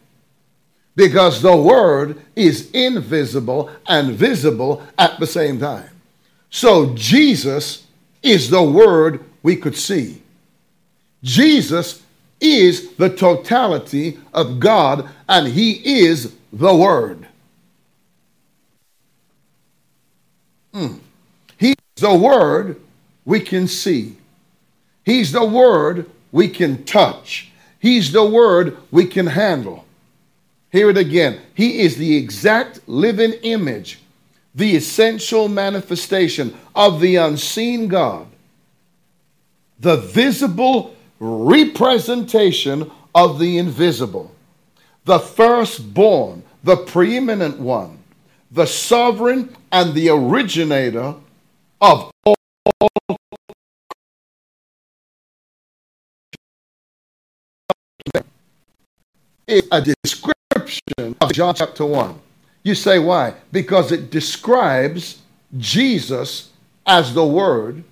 because 0.95 1.41
the 1.41 1.55
word 1.55 2.19
is 2.35 2.71
invisible 2.71 3.69
and 3.87 4.13
visible 4.13 4.81
at 4.97 5.19
the 5.19 5.27
same 5.27 5.59
time. 5.59 5.89
So 6.49 6.95
Jesus 6.95 7.85
is 8.23 8.49
the 8.49 8.63
word 8.63 9.23
we 9.43 9.55
could 9.55 9.75
see. 9.75 10.21
Jesus 11.21 12.01
is 12.39 12.93
the 12.95 13.09
totality 13.09 14.19
of 14.33 14.59
God 14.59 15.09
and 15.27 15.47
he 15.47 16.03
is 16.03 16.33
the 16.51 16.75
word. 16.75 17.27
Mm. 20.73 20.99
He's 21.57 21.75
the 21.95 22.13
word 22.13 22.81
we 23.23 23.39
can 23.39 23.67
see. 23.67 24.17
He's 25.05 25.31
the 25.31 25.45
word 25.45 26.09
we 26.31 26.49
can 26.49 26.83
touch. 26.83 27.51
He's 27.79 28.11
the 28.11 28.25
word 28.25 28.77
we 28.91 29.05
can 29.05 29.27
handle. 29.27 29.85
Hear 30.71 30.89
it 30.89 30.97
again. 30.97 31.39
He 31.53 31.79
is 31.79 31.95
the 31.95 32.17
exact 32.17 32.79
living 32.87 33.33
image, 33.43 33.99
the 34.53 34.75
essential 34.75 35.47
manifestation 35.47 36.57
of 36.75 36.99
the 36.99 37.15
unseen 37.15 37.87
God, 37.87 38.27
the 39.79 39.97
visible 39.97 40.94
representation 41.19 42.91
of 43.13 43.39
the 43.39 43.57
invisible, 43.57 44.31
the 45.05 45.19
firstborn, 45.19 46.43
the 46.63 46.77
preeminent 46.77 47.59
one, 47.59 47.97
the 48.51 48.65
sovereign 48.65 49.55
and 49.71 49.93
the 49.93 50.09
originator 50.09 51.15
of 51.81 52.11
all 52.25 52.35
a 59.71 59.81
description 59.81 60.35
description 60.65 61.15
of 61.21 61.31
John 61.33 61.55
chapter 61.55 61.85
1. 61.85 62.19
You 62.63 62.75
say 62.75 62.99
why? 62.99 63.35
Because 63.51 63.91
it 63.91 64.09
describes 64.09 65.19
Jesus 65.57 66.51
as 66.85 67.13
the 67.13 67.25
Word 67.25 67.83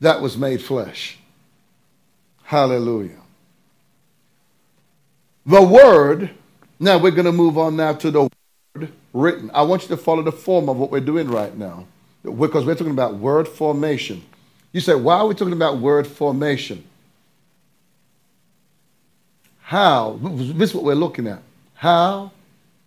that 0.00 0.20
was 0.20 0.36
made 0.36 0.62
flesh. 0.62 1.18
Hallelujah. 2.46 3.18
The 5.44 5.62
Word, 5.62 6.30
now 6.78 6.96
we're 6.96 7.10
going 7.10 7.26
to 7.26 7.32
move 7.32 7.58
on 7.58 7.76
now 7.76 7.92
to 7.94 8.10
the 8.10 8.20
Word 8.22 8.92
written. 9.12 9.50
I 9.52 9.62
want 9.62 9.82
you 9.82 9.88
to 9.88 9.96
follow 9.96 10.22
the 10.22 10.30
form 10.30 10.68
of 10.68 10.76
what 10.76 10.92
we're 10.92 11.00
doing 11.00 11.28
right 11.28 11.56
now 11.56 11.86
because 12.22 12.64
we're 12.64 12.76
talking 12.76 12.92
about 12.92 13.16
word 13.16 13.48
formation. 13.48 14.24
You 14.72 14.80
say, 14.80 14.94
why 14.94 15.16
are 15.18 15.26
we 15.26 15.34
talking 15.34 15.54
about 15.54 15.78
word 15.78 16.06
formation? 16.06 16.84
How, 19.62 20.18
this 20.22 20.70
is 20.70 20.74
what 20.74 20.84
we're 20.84 20.94
looking 20.94 21.26
at. 21.26 21.42
How 21.74 22.30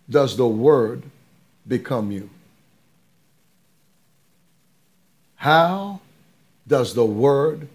does 0.10 0.38
the 0.38 0.48
word 0.48 1.04
become 1.68 2.12
you? 2.12 2.30
How 5.36 6.00
does 6.66 6.94
the 6.94 7.06
word 7.06 7.68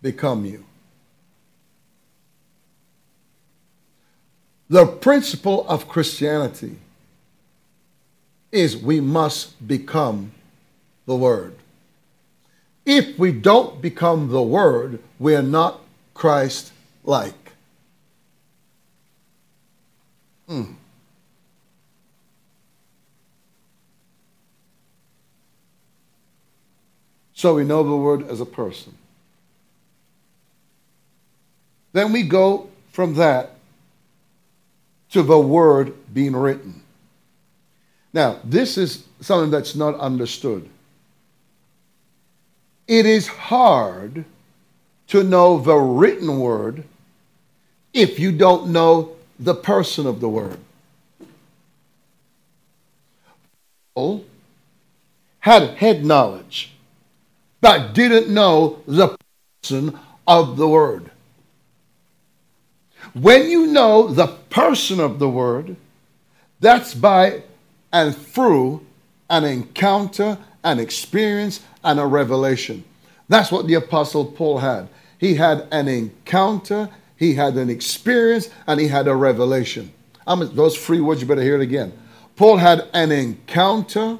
become 0.00 0.44
you? 0.44 0.64
The 4.72 4.86
principle 4.86 5.68
of 5.68 5.86
Christianity 5.86 6.76
is 8.50 8.74
we 8.74 9.02
must 9.02 9.68
become 9.68 10.32
the 11.04 11.14
Word. 11.14 11.56
If 12.86 13.18
we 13.18 13.32
don't 13.32 13.82
become 13.82 14.30
the 14.30 14.40
Word, 14.40 15.02
we 15.18 15.36
are 15.36 15.42
not 15.42 15.82
Christ 16.14 16.72
like. 17.04 17.52
Mm. 20.48 20.76
So 27.34 27.56
we 27.56 27.64
know 27.64 27.82
the 27.82 27.94
word 27.94 28.26
as 28.26 28.40
a 28.40 28.46
person. 28.46 28.94
Then 31.92 32.10
we 32.10 32.22
go 32.22 32.70
from 32.90 33.16
that 33.16 33.56
to 35.12 35.22
the 35.22 35.38
word 35.38 35.94
being 36.12 36.34
written. 36.34 36.82
Now, 38.12 38.40
this 38.44 38.76
is 38.76 39.04
something 39.20 39.50
that's 39.50 39.74
not 39.74 39.98
understood. 39.98 40.68
It 42.88 43.06
is 43.06 43.26
hard 43.26 44.24
to 45.08 45.22
know 45.22 45.58
the 45.58 45.76
written 45.76 46.40
word 46.40 46.84
if 47.92 48.18
you 48.18 48.32
don't 48.32 48.68
know 48.68 49.16
the 49.38 49.54
person 49.54 50.06
of 50.06 50.20
the 50.20 50.28
word. 50.28 50.58
Paul 53.94 54.24
had 55.40 55.76
head 55.76 56.04
knowledge, 56.04 56.72
but 57.60 57.92
didn't 57.92 58.32
know 58.32 58.82
the 58.86 59.16
person 59.62 59.98
of 60.26 60.56
the 60.56 60.68
word. 60.68 61.11
When 63.14 63.50
you 63.50 63.66
know 63.66 64.08
the 64.08 64.26
person 64.26 65.00
of 65.00 65.18
the 65.18 65.28
word, 65.28 65.76
that's 66.60 66.94
by 66.94 67.42
and 67.92 68.16
through 68.16 68.86
an 69.28 69.44
encounter, 69.44 70.38
an 70.64 70.78
experience, 70.78 71.60
and 71.84 72.00
a 72.00 72.06
revelation. 72.06 72.84
That's 73.28 73.52
what 73.52 73.66
the 73.66 73.74
Apostle 73.74 74.24
Paul 74.24 74.58
had. 74.58 74.88
He 75.18 75.34
had 75.34 75.68
an 75.70 75.88
encounter, 75.88 76.88
he 77.16 77.34
had 77.34 77.54
an 77.54 77.70
experience, 77.70 78.48
and 78.66 78.80
he 78.80 78.88
had 78.88 79.06
a 79.06 79.14
revelation. 79.14 79.92
I 80.26 80.34
those 80.36 80.76
three 80.76 81.00
words, 81.00 81.20
you 81.20 81.26
better 81.26 81.42
hear 81.42 81.56
it 81.56 81.62
again. 81.62 81.92
Paul 82.36 82.56
had 82.56 82.88
an 82.94 83.12
encounter, 83.12 84.18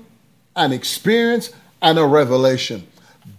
an 0.55 0.73
experience, 0.73 1.51
and 1.81 1.99
a 1.99 2.07
revelation. 2.07 2.87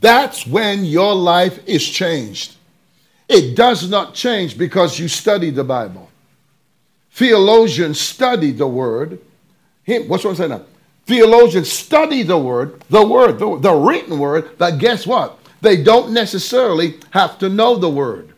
That's 0.02 0.48
when 0.48 0.86
your 0.86 1.14
life 1.16 1.60
is 1.68 1.88
changed. 1.88 2.56
It 3.28 3.56
does 3.56 3.90
not 3.90 4.14
change 4.14 4.58
because 4.58 5.00
you 5.00 5.08
study 5.08 5.50
the 5.50 5.64
Bible. 5.64 6.10
Theologians 7.12 8.00
study 8.00 8.52
the 8.52 8.68
Word. 8.68 9.20
What's 9.86 10.24
what 10.24 10.32
I'm 10.32 10.36
saying 10.36 10.50
now? 10.50 10.62
Theologians 11.06 11.72
study 11.72 12.24
the 12.24 12.38
Word, 12.38 12.82
the 12.90 13.06
Word, 13.06 13.40
the, 13.40 13.60
the 13.60 13.74
written 13.74 14.20
Word, 14.20 14.58
but 14.58 14.78
guess 14.78 15.06
what? 15.06 15.40
They 15.62 15.82
don't 15.82 16.12
necessarily 16.12 17.00
have 17.12 17.38
to 17.40 17.50
know 17.50 17.76
the 17.76 17.90
Word 17.90 18.34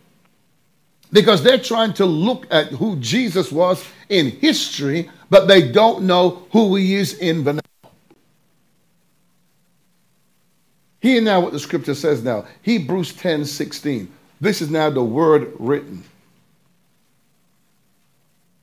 because 1.12 1.44
they're 1.44 1.58
trying 1.58 1.94
to 1.94 2.06
look 2.06 2.46
at 2.52 2.68
who 2.68 2.98
Jesus 2.98 3.52
was 3.52 3.86
in 4.10 4.32
history, 4.32 5.10
but 5.30 5.48
they 5.48 5.72
don't 5.72 6.04
know 6.04 6.46
who 6.52 6.76
he 6.76 6.96
is 6.96 7.14
in 7.20 7.44
the 7.44 7.54
now. 7.54 7.62
Hear 11.00 11.22
now 11.22 11.40
what 11.40 11.54
the 11.54 11.60
scripture 11.60 11.96
says 11.96 12.24
now. 12.24 12.46
Hebrews 12.64 13.14
10 13.14 13.46
16. 13.46 14.12
This 14.40 14.62
is 14.62 14.70
now 14.70 14.90
the 14.90 15.04
word 15.04 15.54
written. 15.58 16.04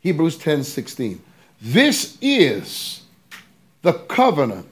Hebrews 0.00 0.36
10 0.38 0.64
16. 0.64 1.22
This 1.60 2.18
is 2.20 3.02
the 3.82 3.92
covenant 3.92 4.68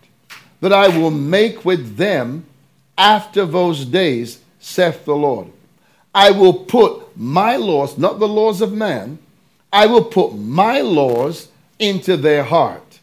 that 0.61 0.73
I 0.73 0.89
will 0.89 1.11
make 1.11 1.65
with 1.65 1.97
them 1.97 2.45
after 2.99 3.47
those 3.47 3.85
days, 3.85 4.41
saith 4.59 5.05
the 5.05 5.15
Lord. 5.15 5.49
I 6.15 6.33
will 6.33 6.53
put 6.53 7.17
my 7.17 7.57
laws, 7.57 7.97
not 7.97 8.19
the 8.19 8.29
laws 8.29 8.61
of 8.61 8.73
man, 8.73 9.19
I 9.73 9.87
will 9.87 10.05
put 10.05 10.35
my 10.35 10.81
laws 10.81 11.49
into 11.79 12.17
their 12.17 12.43
heart, 12.43 12.99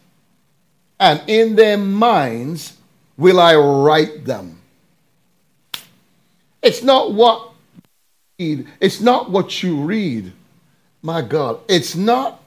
and 1.00 1.22
in 1.26 1.56
their 1.56 1.78
minds 1.78 2.76
will 3.16 3.40
I 3.40 3.54
write 3.56 4.24
them. 4.24 4.60
It's 6.62 6.82
not 6.82 7.12
what 7.12 7.47
read, 8.38 8.66
it's 8.80 9.00
not 9.00 9.30
what 9.30 9.62
you 9.62 9.82
read. 9.82 10.32
My 11.02 11.22
God, 11.22 11.60
it's 11.68 11.96
not 11.96 12.40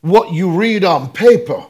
what 0.00 0.32
you 0.32 0.50
read 0.50 0.84
on 0.84 1.12
paper. 1.12 1.64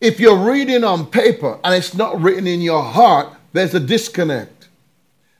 If 0.00 0.20
you're 0.20 0.36
reading 0.36 0.84
on 0.84 1.06
paper 1.06 1.58
and 1.62 1.74
it's 1.74 1.94
not 1.94 2.20
written 2.20 2.46
in 2.46 2.60
your 2.60 2.82
heart, 2.82 3.28
there's 3.52 3.74
a 3.74 3.80
disconnect. 3.80 4.68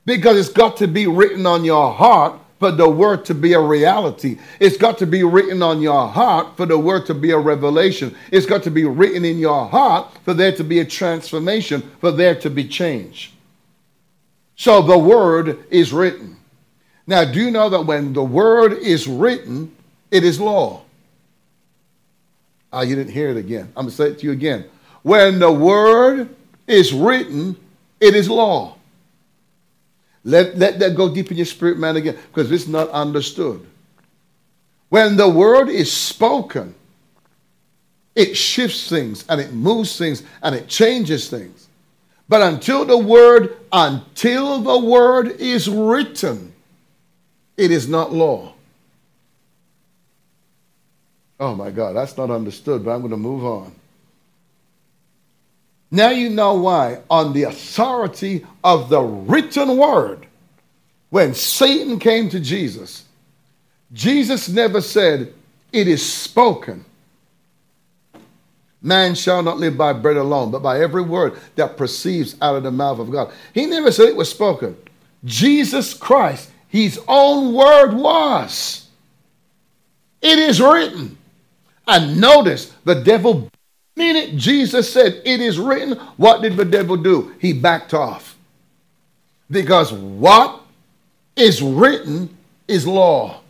Because 0.05 0.39
it's 0.39 0.55
got 0.55 0.77
to 0.79 0.89
be 0.89 1.07
written 1.07 1.47
on 1.47 1.65
your 1.65 1.93
heart 1.93 2.39
for 2.59 2.71
the 2.71 2.89
word 2.89 3.25
to 3.27 3.35
be 3.35 3.55
a 3.55 3.61
reality. 3.61 4.39
It's 4.59 4.77
got 4.77 4.99
to 4.99 5.07
be 5.07 5.23
written 5.23 5.63
on 5.63 5.81
your 5.81 6.09
heart 6.09 6.57
for 6.57 6.67
the 6.67 6.79
word 6.79 7.07
to 7.07 7.15
be 7.15 7.31
a 7.31 7.39
revelation. 7.39 8.15
It's 8.31 8.47
got 8.47 8.63
to 8.65 8.71
be 8.71 8.85
written 8.85 9.25
in 9.25 9.39
your 9.39 9.67
heart 9.67 10.09
for 10.25 10.35
there 10.35 10.53
to 10.53 10.65
be 10.65 10.81
a 10.81 10.85
transformation, 10.85 11.91
for 12.01 12.11
there 12.11 12.35
to 12.37 12.51
be 12.51 12.67
change. 12.69 13.33
So 14.61 14.83
the 14.83 14.99
word 14.99 15.65
is 15.71 15.91
written. 15.91 16.37
Now, 17.07 17.25
do 17.25 17.41
you 17.41 17.51
know 17.51 17.71
that 17.71 17.81
when 17.81 18.13
the 18.13 18.23
word 18.23 18.75
is 18.75 19.07
written, 19.07 19.75
it 20.11 20.23
is 20.23 20.39
law? 20.39 20.83
Ah, 22.71 22.83
you 22.83 22.95
didn't 22.95 23.15
hear 23.15 23.31
it 23.31 23.39
again. 23.39 23.73
I'm 23.75 23.85
going 23.85 23.89
to 23.89 23.93
say 23.93 24.09
it 24.09 24.19
to 24.19 24.27
you 24.27 24.33
again. 24.33 24.67
When 25.01 25.39
the 25.39 25.51
word 25.51 26.37
is 26.67 26.93
written, 26.93 27.57
it 28.01 28.15
is 28.15 28.29
law. 28.29 28.77
Let, 30.25 30.59
let 30.59 30.79
that 30.81 30.95
go 30.95 31.09
deep 31.09 31.31
in 31.31 31.39
your 31.39 31.47
spirit, 31.47 31.79
man, 31.79 31.97
again, 31.97 32.19
because 32.31 32.53
it's 32.53 32.69
not 32.69 32.91
understood. 32.91 33.67
When 34.91 35.17
the 35.17 35.31
word 35.31 35.71
is 35.71 35.91
spoken, 35.91 36.75
it 38.15 38.37
shifts 38.37 38.91
things 38.91 39.25
and 39.27 39.41
it 39.41 39.55
moves 39.55 39.97
things 39.97 40.23
and 40.43 40.55
it 40.55 40.69
changes 40.69 41.31
things. 41.31 41.70
But 42.31 42.43
until 42.43 42.85
the 42.85 42.97
word, 42.97 43.57
until 43.73 44.61
the 44.61 44.79
word 44.79 45.41
is 45.41 45.69
written, 45.69 46.53
it 47.57 47.73
is 47.73 47.89
not 47.89 48.13
law. 48.13 48.55
Oh 51.41 51.57
my 51.57 51.73
God, 51.73 51.97
that's 51.97 52.17
not 52.17 52.31
understood, 52.31 52.85
but 52.85 52.93
I'm 52.93 53.01
going 53.01 53.11
to 53.11 53.17
move 53.17 53.45
on. 53.45 53.73
Now 55.91 56.11
you 56.11 56.31
know 56.31 56.55
why, 56.55 57.01
on 57.11 57.33
the 57.33 57.43
authority 57.43 58.47
of 58.63 58.91
the 58.91 59.01
written 59.01 59.77
word, 59.77 60.25
when 61.09 61.35
Satan 61.35 61.99
came 61.99 62.29
to 62.29 62.39
Jesus, 62.39 63.07
Jesus 63.93 64.49
never 64.49 64.81
said, 64.81 65.35
It 65.73 65.89
is 65.89 66.09
spoken. 66.09 66.85
Man 68.83 69.15
shall 69.15 69.43
not 69.43 69.59
live 69.59 69.77
by 69.77 69.93
bread 69.93 70.17
alone, 70.17 70.51
but 70.51 70.63
by 70.63 70.81
every 70.81 71.03
word 71.03 71.39
that 71.57 71.77
proceeds 71.77 72.37
out 72.41 72.57
of 72.57 72.63
the 72.63 72.71
mouth 72.71 72.99
of 72.99 73.11
God. 73.11 73.33
He 73.53 73.67
never 73.67 73.93
said 73.93 74.09
it 74.09 74.17
was 74.17 74.31
spoken. 74.31 74.77
Jesus 75.25 75.93
Christ, 75.93 76.51
his 76.69 76.99
own 77.07 77.53
word 77.53 77.93
was. 77.95 78.87
It 80.23 80.39
is 80.39 80.61
written. 80.61 81.19
And 81.87 82.21
notice 82.21 82.73
the 82.85 82.95
devil 82.95 83.51
minute 83.97 84.37
Jesus 84.37 84.91
said, 84.91 85.21
It 85.25 85.41
is 85.41 85.59
written, 85.59 85.99
what 86.17 86.43
did 86.43 86.57
the 86.57 86.65
devil 86.65 86.97
do? 86.97 87.35
He 87.39 87.53
backed 87.53 87.93
off. 87.93 88.37
Because 89.51 89.93
what 89.93 90.63
is 91.37 91.61
written 91.61 92.37
is 92.69 92.87
law. 92.87 93.41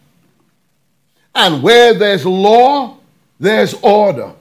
And 1.35 1.63
where 1.63 1.95
there's 1.95 2.27
law, 2.27 2.97
there's 3.39 3.75
order. 3.75 4.33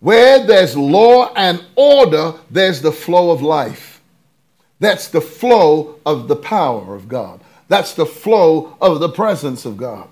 Where 0.00 0.46
there's 0.46 0.76
law 0.76 1.32
and 1.34 1.64
order, 1.74 2.34
there's 2.50 2.82
the 2.82 2.92
flow 2.92 3.30
of 3.30 3.42
life. 3.42 4.00
That's 4.80 5.08
the 5.08 5.20
flow 5.20 5.96
of 6.06 6.28
the 6.28 6.36
power 6.36 6.94
of 6.94 7.08
God. 7.08 7.40
That's 7.66 7.94
the 7.94 8.06
flow 8.06 8.76
of 8.80 9.00
the 9.00 9.08
presence 9.08 9.64
of 9.64 9.76
God. 9.76 10.08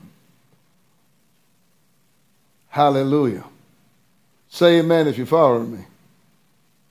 Hallelujah. 2.68 3.44
Say 4.49 4.81
amen 4.81 5.07
if 5.07 5.16
you're 5.16 5.27
following 5.27 5.79
me. 5.79 5.85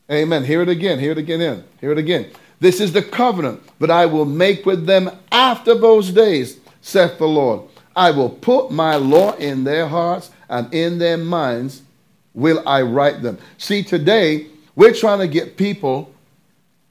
Amen. 0.10 0.44
Hear 0.44 0.62
it 0.62 0.70
again. 0.70 1.00
Hear 1.00 1.12
it 1.12 1.18
again. 1.18 1.42
In. 1.42 1.64
Hear 1.82 1.92
it 1.92 1.98
again. 1.98 2.32
This 2.60 2.80
is 2.80 2.94
the 2.94 3.02
covenant 3.02 3.62
that 3.80 3.92
I 3.92 4.06
will 4.06 4.26
make 4.26 4.66
with 4.66 4.86
them 4.86 5.12
after 5.32 5.76
those 5.76 6.12
days, 6.12 6.60
saith 6.82 7.18
the 7.18 7.28
Lord. 7.28 7.62
I 7.96 8.12
will 8.12 8.30
put 8.30 8.72
my 8.72 8.96
law 8.96 9.34
in 9.34 9.64
their 9.64 9.88
hearts 9.88 10.32
and 10.50 10.74
in 10.74 11.00
their 11.00 11.18
minds 11.18 11.82
will 12.36 12.62
I 12.68 12.84
write 12.84 13.24
them. 13.24 13.40
See, 13.58 13.82
today 13.82 14.48
we're 14.76 14.94
trying 14.94 15.20
to 15.20 15.28
get 15.28 15.58
people 15.58 16.14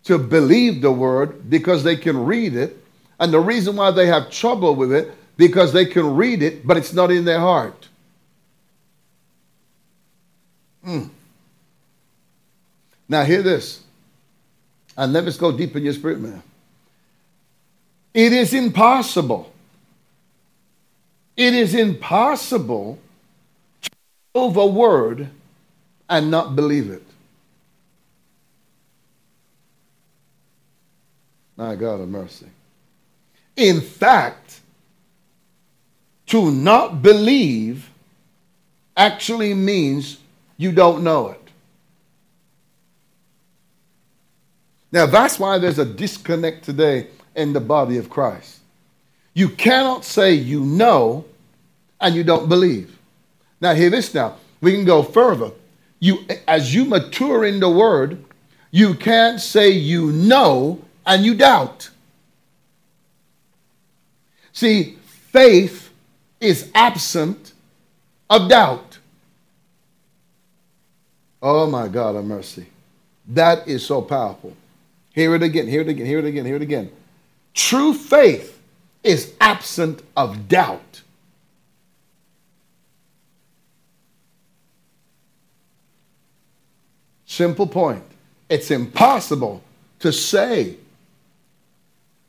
to 0.05 0.19
believe 0.19 0.81
the 0.83 0.91
word 0.91 1.49
because 1.49 1.85
they 1.85 1.97
can 1.97 2.25
read 2.25 2.57
it. 2.57 2.77
And 3.21 3.33
the 3.33 3.41
reason 3.41 3.77
why 3.77 3.91
they 3.91 4.07
have 4.07 4.31
trouble 4.31 4.75
with 4.75 4.93
it, 4.93 5.13
because 5.37 5.73
they 5.73 5.87
can 5.87 6.17
read 6.17 6.43
it, 6.43 6.67
but 6.67 6.77
it's 6.77 6.93
not 6.93 7.11
in 7.11 7.25
their 7.25 7.39
heart. 7.39 7.89
Mm. 10.87 11.11
Now, 13.09 13.25
hear 13.25 13.43
this. 13.43 13.83
And 14.97 15.13
let 15.13 15.27
us 15.27 15.37
go 15.37 15.53
deep 15.53 15.77
in 15.77 15.85
your 15.85 15.93
spirit, 15.93 16.21
man. 16.21 16.43
It 18.13 18.33
is 18.33 18.55
impossible. 18.55 19.53
It 21.37 21.53
is 21.53 21.75
impossible 21.75 22.99
know 24.35 24.67
word 24.67 25.29
and 26.09 26.31
not 26.31 26.57
believe 26.57 26.91
it. 26.91 27.03
My 31.57 31.77
God 31.77 32.01
of 32.01 32.09
mercy. 32.09 32.47
In 33.57 33.81
fact, 33.81 34.61
to 36.27 36.51
not 36.51 37.01
believe 37.01 37.89
actually 38.97 39.55
means 39.55 40.19
you 40.57 40.73
don't 40.73 41.05
know 41.05 41.29
it. 41.29 41.41
Now, 44.91 45.07
that's 45.07 45.39
why 45.39 45.59
there's 45.59 45.79
a 45.79 45.85
disconnect 45.85 46.65
today 46.65 47.09
in 47.35 47.53
the 47.53 47.61
body 47.61 47.99
of 47.99 48.09
Christ. 48.09 48.61
You 49.33 49.49
cannot 49.49 50.05
say 50.05 50.35
you 50.35 50.61
know 50.61 51.25
and 52.01 52.15
you 52.15 52.23
don't 52.25 52.49
believe. 52.49 52.97
Now, 53.65 53.73
hear 53.73 53.89
this 53.89 54.13
now. 54.13 54.37
We 54.61 54.73
can 54.73 54.85
go 54.85 55.03
further. 55.03 55.51
You, 55.99 56.27
as 56.47 56.75
you 56.75 56.85
mature 56.85 57.47
in 57.47 57.61
the 57.61 57.71
word, 57.71 58.23
you 58.71 58.93
can't 58.93 59.41
say 59.41 59.71
you 59.71 60.13
know 60.13 60.83
and 61.07 61.25
you 61.25 61.35
doubt. 61.35 61.89
See, 64.53 64.99
faith 65.07 65.91
is 66.43 66.71
absent 66.75 67.55
of 68.29 68.51
doubt. 68.51 68.99
Oh 71.41 71.67
my 71.67 71.89
God 71.89 72.17
of 72.17 72.27
mercy. 72.27 72.67
That 73.29 73.67
is 73.67 73.87
so 73.87 74.03
powerful. 74.03 74.55
Hear 75.15 75.35
it 75.37 75.43
again, 75.43 75.69
hear 75.69 75.81
it 75.81 75.89
again, 75.89 76.05
hear 76.05 76.19
it 76.19 76.27
again, 76.27 76.45
hear 76.45 76.57
it 76.57 76.63
again. 76.63 76.91
True 77.55 77.95
faith 77.95 78.61
is 79.03 79.33
absent 79.41 80.03
of 80.19 80.49
doubt. 80.49 80.94
Simple 87.35 87.67
point. 87.67 88.05
It's 88.49 88.71
impossible 88.71 89.61
to 89.99 90.13
say 90.13 90.77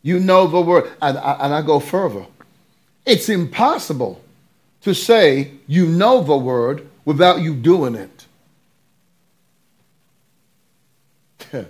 you 0.02 0.20
know 0.20 0.48
the 0.48 0.60
word. 0.60 0.92
And, 1.00 1.16
and 1.18 1.54
I 1.54 1.62
go 1.62 1.80
further. 1.80 2.26
It's 3.06 3.30
impossible 3.30 4.20
to 4.82 4.96
say 4.96 5.52
you 5.68 5.86
know 5.86 6.24
the 6.24 6.36
word 6.36 6.88
without 7.06 7.40
you 7.42 7.54
doing 7.54 7.96
it. 7.96 8.26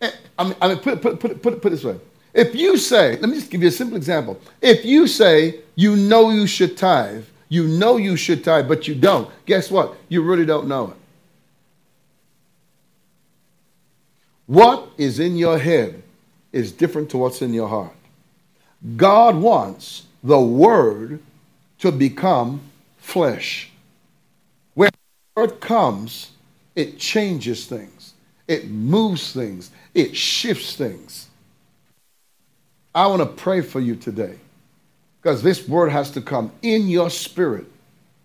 Eh, 0.00 0.12
I 0.38 0.44
mean, 0.44 0.54
I 0.60 0.68
mean 0.68 0.78
put, 0.78 1.02
put, 1.02 1.18
put, 1.18 1.42
put, 1.42 1.60
put 1.60 1.66
it 1.66 1.70
this 1.70 1.82
way. 1.82 1.98
If 2.32 2.54
you 2.54 2.76
say, 2.76 3.16
let 3.16 3.28
me 3.28 3.34
just 3.34 3.50
give 3.50 3.62
you 3.62 3.68
a 3.68 3.72
simple 3.72 3.96
example. 3.96 4.38
If 4.62 4.84
you 4.84 5.08
say 5.08 5.56
you 5.74 5.96
know 5.96 6.30
you 6.30 6.46
should 6.46 6.76
tithe, 6.76 7.24
you 7.48 7.66
know 7.66 7.96
you 7.96 8.14
should 8.14 8.44
tithe, 8.44 8.68
but 8.68 8.86
you 8.86 8.94
don't, 8.94 9.28
guess 9.44 9.72
what? 9.72 9.96
You 10.08 10.22
really 10.22 10.46
don't 10.46 10.68
know 10.68 10.90
it. 10.90 10.96
What 14.48 14.88
is 14.96 15.20
in 15.20 15.36
your 15.36 15.58
head 15.58 16.02
is 16.52 16.72
different 16.72 17.10
to 17.10 17.18
what's 17.18 17.42
in 17.42 17.52
your 17.52 17.68
heart. 17.68 17.92
God 18.96 19.36
wants 19.36 20.06
the 20.24 20.40
word 20.40 21.20
to 21.80 21.92
become 21.92 22.62
flesh. 22.96 23.70
When 24.72 24.88
the 25.34 25.42
word 25.42 25.60
comes, 25.60 26.30
it 26.74 26.98
changes 26.98 27.66
things, 27.66 28.14
it 28.46 28.70
moves 28.70 29.34
things, 29.34 29.70
it 29.92 30.16
shifts 30.16 30.76
things. 30.76 31.26
I 32.94 33.06
want 33.06 33.20
to 33.20 33.26
pray 33.26 33.60
for 33.60 33.80
you 33.80 33.96
today 33.96 34.38
because 35.20 35.42
this 35.42 35.68
word 35.68 35.90
has 35.90 36.10
to 36.12 36.22
come 36.22 36.52
in 36.62 36.88
your 36.88 37.10
spirit. 37.10 37.66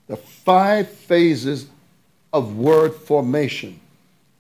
The 0.08 0.16
five 0.16 0.90
phases 0.90 1.68
of 2.32 2.56
word 2.56 2.96
formation 2.96 3.82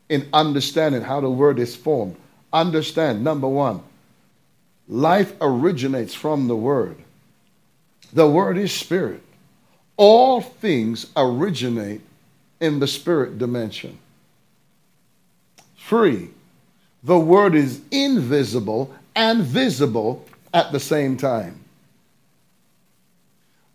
in 0.10 0.28
understanding 0.34 1.02
how 1.02 1.22
the 1.22 1.30
word 1.30 1.60
is 1.60 1.76
formed. 1.76 2.16
Understand, 2.52 3.24
number 3.24 3.48
one, 3.48 3.82
life 4.88 5.34
originates 5.42 6.14
from 6.14 6.48
the 6.48 6.56
word. 6.56 6.98
The 8.14 8.28
word 8.28 8.58
is 8.58 8.72
spirit. 8.72 9.22
All 9.98 10.42
things 10.42 11.08
originate 11.16 12.02
in 12.60 12.80
the 12.80 12.88
spirit 12.88 13.38
dimension. 13.38 13.98
Three, 15.78 16.30
the 17.04 17.20
word 17.20 17.56
is 17.56 17.82
invisible 17.92 18.94
and 19.16 19.44
visible 19.44 20.26
at 20.54 20.72
the 20.72 20.80
same 20.80 21.18
time. 21.18 21.60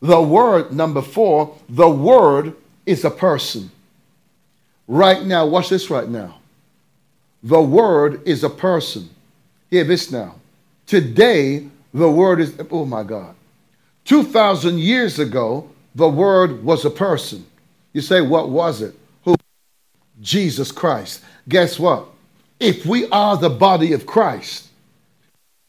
The 0.01 0.21
word, 0.21 0.73
number 0.73 1.03
four, 1.03 1.57
the 1.69 1.88
word 1.88 2.55
is 2.87 3.05
a 3.05 3.11
person. 3.11 3.71
Right 4.88 5.22
now, 5.22 5.44
watch 5.44 5.68
this 5.68 5.90
right 5.90 6.09
now. 6.09 6.38
The 7.42 7.61
word 7.61 8.27
is 8.27 8.42
a 8.42 8.51
person. 8.51 9.11
Hear 9.70 9.85
this 9.85 10.11
now. 10.11 10.37
Today, 10.87 11.68
the 11.92 12.11
word 12.11 12.40
is, 12.40 12.59
oh 12.70 12.87
my 12.87 13.03
God. 13.03 13.35
2,000 14.07 14.79
years 14.79 15.18
ago, 15.18 15.68
the 15.94 16.09
word 16.09 16.64
was 16.64 16.87
a 16.87 16.90
person. 16.90 17.44
You 17.92 18.01
say, 18.01 18.22
what 18.22 18.48
was 18.48 18.81
it? 18.81 18.94
Who? 19.24 19.37
Jesus 20.22 20.72
Christ. 20.72 21.22
Guess 21.48 21.79
what? 21.79 22.07
If 22.59 22.87
we 22.87 23.09
are 23.11 23.37
the 23.37 23.51
body 23.51 23.92
of 23.92 24.07
Christ, 24.07 24.68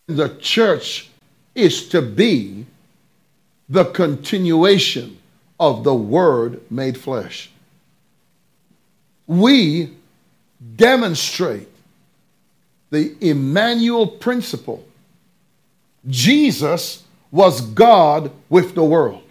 the 0.08 0.30
church 0.38 1.10
is 1.54 1.90
to 1.90 2.02
be 2.02 2.66
the 3.68 3.86
continuation 3.86 5.18
of 5.60 5.84
the 5.84 5.94
word 5.94 6.62
made 6.72 6.98
flesh 6.98 7.52
we 9.30 9.94
demonstrate 10.76 11.70
the 12.90 13.16
Emmanuel 13.22 14.08
principle. 14.08 14.84
Jesus 16.08 17.04
was 17.30 17.62
God 17.62 18.32
with 18.50 18.74
the 18.74 18.84
world. 18.84 19.22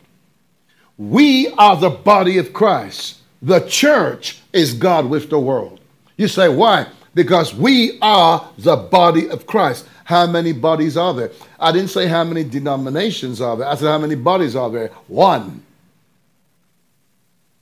We 0.96 1.48
are 1.58 1.76
the 1.76 1.90
body 1.90 2.38
of 2.38 2.52
Christ. 2.52 3.18
The 3.42 3.58
church 3.61 4.40
is 4.52 4.72
God 4.72 5.06
with 5.11 5.30
the 5.30 5.40
world. 5.40 5.80
You 6.16 6.28
say, 6.28 6.48
why? 6.48 6.87
Because 7.14 7.52
we 7.52 7.98
are 8.00 8.48
the 8.56 8.76
body 8.76 9.28
of 9.28 9.48
Christ. 9.48 9.84
How 10.04 10.28
many 10.28 10.52
bodies 10.52 10.96
are 10.96 11.12
there? 11.12 11.32
I 11.58 11.72
didn't 11.72 11.90
say 11.90 12.06
how 12.06 12.22
many 12.22 12.44
denominations 12.44 13.40
are 13.40 13.56
there. 13.56 13.66
I 13.66 13.74
said, 13.74 13.88
how 13.88 13.98
many 13.98 14.14
bodies 14.14 14.54
are 14.54 14.70
there? 14.70 14.88
One. 15.08 15.64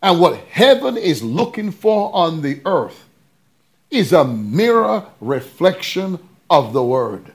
And 0.02 0.20
what 0.20 0.36
heaven 0.36 0.96
is 0.96 1.22
looking 1.22 1.70
for 1.70 2.14
on 2.14 2.42
the 2.42 2.60
earth 2.64 3.04
is 3.90 4.12
a 4.12 4.24
mirror 4.24 5.06
reflection 5.20 6.18
of 6.50 6.72
the 6.72 6.82
Word. 6.82 7.32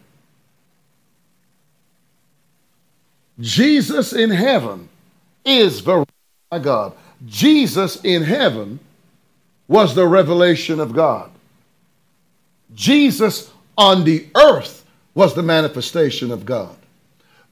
Jesus 3.39 4.13
in 4.13 4.29
heaven 4.29 4.87
is 5.43 5.83
the, 5.83 6.05
my 6.51 6.59
God, 6.59 6.93
Jesus 7.25 8.03
in 8.03 8.23
heaven 8.23 8.79
was 9.67 9.95
the 9.95 10.07
revelation 10.07 10.79
of 10.79 10.93
God. 10.93 11.31
Jesus 12.75 13.51
on 13.77 14.03
the 14.03 14.27
earth 14.35 14.85
was 15.13 15.33
the 15.33 15.43
manifestation 15.43 16.31
of 16.31 16.45
God. 16.45 16.75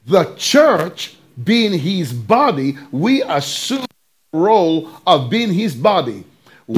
The 0.05 0.33
church, 0.35 1.17
being 1.43 1.77
his 1.77 2.13
body, 2.13 2.77
we 2.91 3.21
assume 3.23 3.85
role 4.33 4.89
of 5.05 5.29
being 5.29 5.53
his 5.53 5.75
body. 5.75 6.23
We 6.67 6.77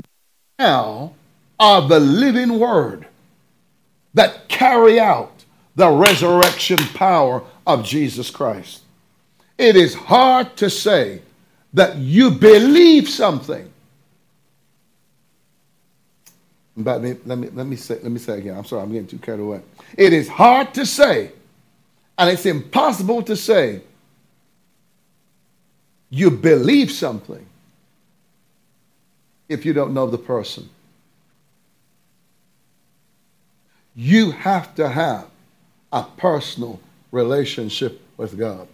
now 0.59 1.13
are 1.59 1.87
the 1.87 1.99
living 1.99 2.59
word 2.59 3.07
that 4.13 4.47
carry 4.47 4.99
out 4.99 5.31
the 5.75 5.89
resurrection 5.89 6.77
power 6.93 7.43
of 7.65 7.83
Jesus 7.83 8.29
Christ. 8.29 8.81
It 9.57 9.75
is 9.75 9.93
hard 9.93 10.55
to 10.57 10.69
say 10.69 11.21
that 11.73 11.97
you 11.97 12.31
believe 12.31 13.07
something. 13.07 13.71
But 16.75 17.01
let 17.01 17.37
me, 17.37 17.49
let 17.49 17.67
me, 17.67 17.75
say, 17.75 17.99
let 18.01 18.11
me 18.11 18.19
say 18.19 18.39
again. 18.39 18.57
I'm 18.57 18.65
sorry, 18.65 18.81
I'm 18.81 18.91
getting 18.91 19.07
too 19.07 19.19
carried 19.19 19.41
away. 19.41 19.61
It 19.97 20.13
is 20.13 20.27
hard 20.27 20.73
to 20.73 20.85
say, 20.85 21.31
and 22.17 22.29
it's 22.29 22.45
impossible 22.45 23.21
to 23.23 23.35
say 23.35 23.81
you 26.11 26.29
believe 26.29 26.91
something 26.91 27.43
if 29.49 29.65
you 29.65 29.73
don't 29.73 29.93
know 29.93 30.07
the 30.07 30.17
person. 30.17 30.69
You 33.95 34.31
have 34.31 34.75
to 34.75 34.87
have 34.89 35.27
a 35.91 36.03
personal 36.03 36.79
relationship 37.11 38.01
with 38.17 38.37
God. 38.37 38.67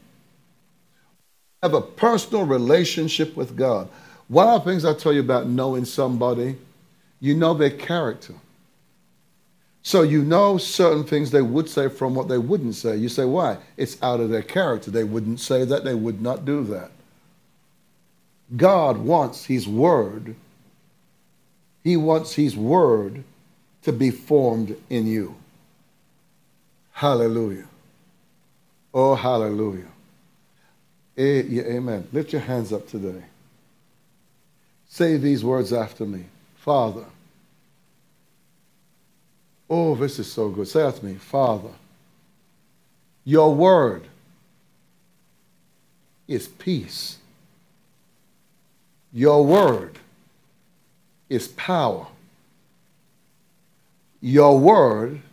Have 1.64 1.74
a 1.74 1.82
personal 1.82 2.46
relationship 2.46 3.36
with 3.36 3.56
God. 3.56 3.88
One 4.28 4.48
of 4.48 4.64
the 4.64 4.72
things 4.72 4.84
I 4.84 4.94
tell 4.94 5.14
you 5.14 5.22
about 5.22 5.48
knowing 5.48 5.86
somebody, 5.86 6.58
you 7.20 7.36
know 7.36 7.54
their 7.54 7.72
character. 7.72 8.34
So 9.84 10.02
you 10.02 10.24
know 10.24 10.58
certain 10.58 11.04
things 11.04 11.32
they 11.32 11.42
would 11.42 11.70
say 11.70 11.88
from 11.88 12.14
what 12.14 12.28
they 12.28 12.38
wouldn't 12.38 12.76
say. 12.76 12.98
You 12.98 13.10
say, 13.10 13.26
why? 13.26 13.58
It's 13.78 14.02
out 14.04 14.20
of 14.20 14.30
their 14.30 14.42
character. 14.42 14.92
They 14.92 15.04
wouldn't 15.04 15.40
say 15.40 15.66
that, 15.66 15.84
they 15.84 15.96
would 15.96 16.22
not 16.22 16.46
do 16.46 16.64
that. 16.66 16.92
God 18.56 18.98
wants 18.98 19.46
His 19.46 19.68
Word, 19.68 20.36
He 21.84 21.98
wants 21.98 22.34
His 22.34 22.56
Word 22.56 23.24
to 23.84 23.92
be 23.92 24.12
formed 24.12 24.76
in 24.90 25.08
you. 25.08 25.36
Hallelujah. 26.94 27.68
Oh, 28.94 29.16
hallelujah. 29.16 29.86
Eh, 31.18 31.44
amen. 31.68 32.08
Lift 32.12 32.32
your 32.32 32.42
hands 32.42 32.72
up 32.72 32.88
today. 32.88 33.24
Say 34.90 35.18
these 35.18 35.44
words 35.44 35.74
after 35.74 36.06
me 36.06 36.26
Father. 36.56 37.06
Oh, 39.70 39.96
this 39.96 40.20
is 40.20 40.32
so 40.32 40.50
good. 40.50 40.68
Say 40.68 40.82
after 40.82 41.06
me 41.06 41.16
Father, 41.16 41.70
your 43.24 43.54
word 43.54 44.04
is 46.28 46.48
peace. 46.48 47.18
Your 49.18 49.44
word 49.44 49.98
is 51.28 51.48
power. 51.48 52.06
Your 54.22 54.60
word 54.60 55.24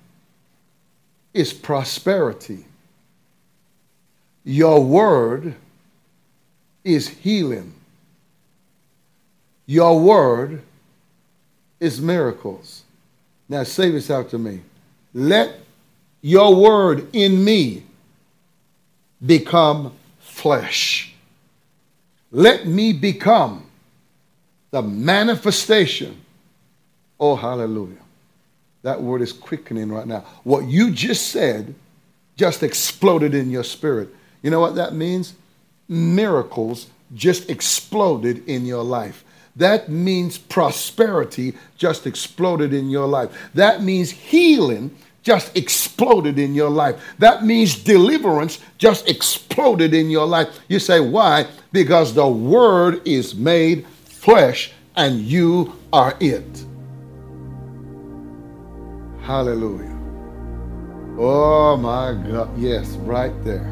is 1.35 1.53
prosperity. 1.53 2.64
Your 4.42 4.83
word 4.83 5.55
is 6.83 7.09
healing. 7.09 7.75
Your 9.66 10.01
word 10.01 10.62
is 11.79 12.01
miracles. 12.01 12.85
Now 13.51 13.64
say 13.64 13.90
this 13.90 14.11
out 14.11 14.31
to 14.31 14.38
me. 14.38 14.62
Let 15.12 15.61
your 16.23 16.57
word 16.57 17.14
in 17.14 17.44
me 17.44 17.83
become 19.27 19.92
flesh. 20.20 21.12
Let 22.33 22.66
me 22.66 22.94
become 22.94 23.63
the 24.75 24.83
manifestation. 24.83 26.21
Oh, 27.21 27.37
hallelujah. 27.37 28.03
That 28.83 29.01
word 29.01 29.23
is 29.23 29.33
quickening 29.33 29.93
right 29.93 30.05
now. 30.05 30.25
What 30.43 30.65
you 30.65 30.91
just 30.91 31.29
said 31.29 31.77
just 32.35 32.65
exploded 32.65 33.37
in 33.37 33.51
your 33.51 33.63
spirit. 33.63 34.09
You 34.43 34.51
know 34.51 34.59
what 34.59 34.75
that 34.75 34.93
means? 34.93 35.35
Miracles 35.89 36.89
just 37.15 37.51
exploded 37.51 38.49
in 38.49 38.67
your 38.67 38.83
life. 38.83 39.23
That 39.55 39.91
means 39.91 40.39
prosperity 40.39 41.55
just 41.77 42.05
exploded 42.05 42.75
in 42.75 42.91
your 42.91 43.07
life. 43.07 43.31
That 43.55 43.81
means 43.81 44.11
healing 44.11 44.91
just 45.23 45.57
exploded 45.57 46.37
in 46.37 46.53
your 46.53 46.69
life. 46.69 47.15
That 47.21 47.45
means 47.45 47.77
deliverance 47.77 48.59
just 48.79 49.09
exploded 49.09 49.95
in 49.95 50.11
your 50.11 50.27
life. 50.27 50.49
You 50.69 50.81
say, 50.81 50.99
why? 50.99 51.47
Because 51.71 52.13
the 52.13 52.27
word 52.27 53.07
is 53.07 53.37
made 53.37 53.87
flesh 54.25 54.73
and 54.97 55.21
you 55.21 55.79
are 55.93 56.17
it. 56.19 56.65
Hallelujah. 59.21 59.99
Oh 61.19 61.77
my 61.77 62.15
God. 62.31 62.59
Yes, 62.59 62.89
right 63.05 63.35
there. 63.45 63.71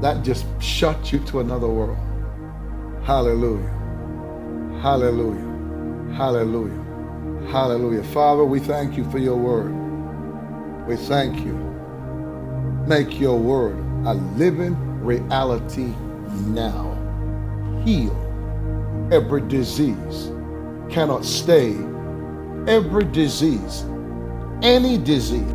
That 0.00 0.22
just 0.22 0.46
shut 0.62 1.12
you 1.12 1.18
to 1.26 1.40
another 1.40 1.66
world. 1.66 1.98
Hallelujah. 3.02 3.74
Hallelujah. 4.80 6.14
Hallelujah. 6.14 7.50
Hallelujah. 7.50 8.04
Father, 8.04 8.44
we 8.44 8.60
thank 8.60 8.96
you 8.96 9.10
for 9.10 9.18
your 9.18 9.36
word. 9.36 9.74
We 10.86 10.94
thank 10.94 11.44
you. 11.44 11.54
Make 12.86 13.18
your 13.18 13.40
word 13.40 13.76
a 14.06 14.14
living 14.14 14.76
reality 15.02 15.92
now. 16.46 16.94
Heal 17.84 18.27
every 19.10 19.40
disease. 19.42 20.30
Cannot 20.90 21.24
stay. 21.24 21.76
Every 22.66 23.04
disease, 23.04 23.84
any 24.62 24.98
disease, 24.98 25.54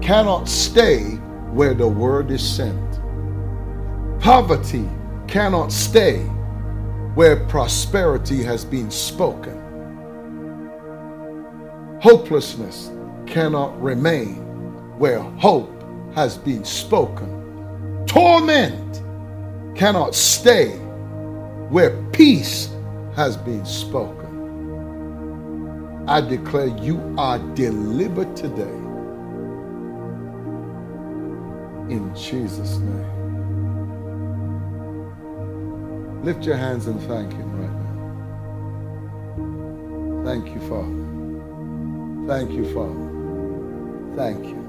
cannot 0.00 0.48
stay 0.48 1.16
where 1.50 1.74
the 1.74 1.88
word 1.88 2.30
is 2.30 2.42
sent. 2.42 3.00
Poverty 4.20 4.88
cannot 5.26 5.72
stay 5.72 6.18
where 7.14 7.44
prosperity 7.46 8.44
has 8.44 8.64
been 8.64 8.90
spoken. 8.92 9.58
Hopelessness 12.00 12.92
cannot 13.26 13.80
remain 13.82 14.36
where 14.98 15.18
hope 15.18 15.82
has 16.14 16.36
been 16.38 16.64
spoken. 16.64 18.04
Torment 18.06 19.02
cannot 19.74 20.14
stay 20.14 20.76
where 21.70 22.00
peace 22.12 22.68
has 23.14 23.36
been 23.36 23.64
spoken. 23.64 24.50
I 26.08 26.20
declare 26.20 26.66
you 26.66 27.14
are 27.18 27.38
delivered 27.54 28.36
today. 28.36 28.76
In 31.88 32.14
Jesus' 32.14 32.76
name. 32.78 33.32
Lift 36.24 36.44
your 36.44 36.56
hands 36.56 36.86
and 36.86 37.00
thank 37.02 37.32
Him 37.32 37.60
right 37.60 37.70
now. 37.70 38.16
Thank 40.24 40.54
you, 40.54 40.60
Father. 40.68 41.24
Thank 42.28 42.52
you, 42.52 42.72
Father. 42.72 43.08
Thank 44.16 44.44
you. 44.46 44.62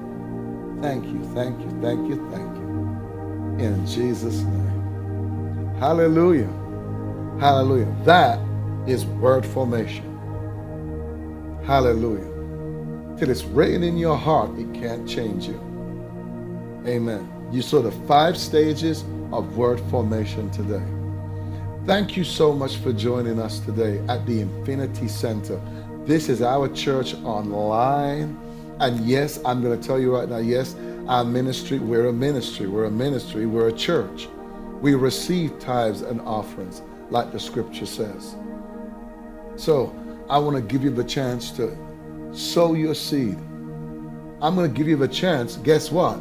Thank 0.82 1.04
you, 1.06 1.22
thank 1.34 1.58
you, 1.60 1.70
thank 1.80 2.08
you, 2.08 2.30
thank 2.30 2.56
you. 2.58 3.64
In 3.64 3.86
Jesus' 3.86 4.42
name. 4.42 4.98
Hallelujah. 5.78 6.48
Hallelujah. 7.40 7.94
That 8.04 8.38
is 8.86 9.04
word 9.06 9.44
formation. 9.44 10.10
Hallelujah. 11.64 12.30
Till 13.18 13.30
it's 13.30 13.44
written 13.44 13.82
in 13.82 13.96
your 13.96 14.16
heart, 14.16 14.58
it 14.58 14.72
can't 14.74 15.08
change 15.08 15.46
you. 15.46 15.58
Amen. 16.86 17.30
You 17.50 17.62
saw 17.62 17.80
the 17.82 17.92
five 18.06 18.36
stages 18.36 19.04
of 19.32 19.56
word 19.56 19.80
formation 19.90 20.50
today. 20.50 20.82
Thank 21.86 22.16
you 22.16 22.24
so 22.24 22.52
much 22.52 22.76
for 22.76 22.92
joining 22.92 23.38
us 23.38 23.60
today 23.60 23.98
at 24.08 24.24
the 24.26 24.40
Infinity 24.40 25.08
Center. 25.08 25.60
This 26.04 26.28
is 26.28 26.42
our 26.42 26.68
church 26.68 27.14
online. 27.24 28.38
And 28.80 29.06
yes, 29.06 29.38
I'm 29.44 29.62
going 29.62 29.78
to 29.78 29.86
tell 29.86 29.98
you 29.98 30.14
right 30.14 30.28
now, 30.28 30.38
yes, 30.38 30.76
our 31.08 31.24
ministry, 31.24 31.78
we're 31.78 32.06
a 32.06 32.12
ministry. 32.12 32.66
We're 32.66 32.86
a 32.86 32.90
ministry. 32.90 33.46
We're 33.46 33.68
a 33.68 33.72
church. 33.72 34.28
We 34.80 34.94
receive 34.94 35.58
tithes 35.58 36.02
and 36.02 36.20
offerings, 36.22 36.82
like 37.10 37.32
the 37.32 37.40
scripture 37.40 37.86
says. 37.86 38.36
So 39.56 39.94
I 40.28 40.38
want 40.38 40.56
to 40.56 40.62
give 40.62 40.82
you 40.82 40.90
the 40.90 41.04
chance 41.04 41.50
to 41.52 41.76
sow 42.32 42.74
your 42.74 42.94
seed. 42.94 43.38
I'm 44.42 44.54
going 44.54 44.70
to 44.70 44.76
give 44.76 44.88
you 44.88 44.96
the 44.96 45.08
chance, 45.08 45.56
guess 45.58 45.90
what? 45.90 46.18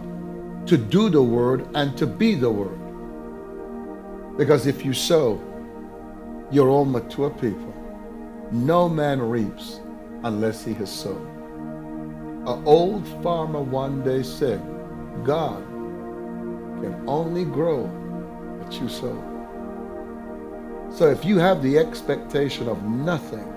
To 0.67 0.77
do 0.77 1.09
the 1.09 1.21
word 1.21 1.67
and 1.75 1.97
to 1.97 2.05
be 2.07 2.35
the 2.35 2.49
word. 2.49 2.79
Because 4.37 4.67
if 4.67 4.85
you 4.85 4.93
sow, 4.93 5.41
you're 6.51 6.69
all 6.69 6.85
mature 6.85 7.29
people. 7.29 7.73
No 8.51 8.87
man 8.87 9.21
reaps 9.21 9.79
unless 10.23 10.63
he 10.63 10.73
has 10.75 10.91
sown. 10.91 12.43
An 12.47 12.63
old 12.65 13.07
farmer 13.23 13.61
one 13.61 14.03
day 14.03 14.21
said, 14.21 14.61
God 15.23 15.63
can 16.81 17.03
only 17.07 17.45
grow 17.45 17.85
what 17.85 18.73
you 18.79 18.89
sow. 18.89 19.32
So 20.93 21.09
if 21.09 21.25
you 21.25 21.39
have 21.39 21.63
the 21.63 21.79
expectation 21.79 22.67
of 22.67 22.83
nothing, 22.83 23.51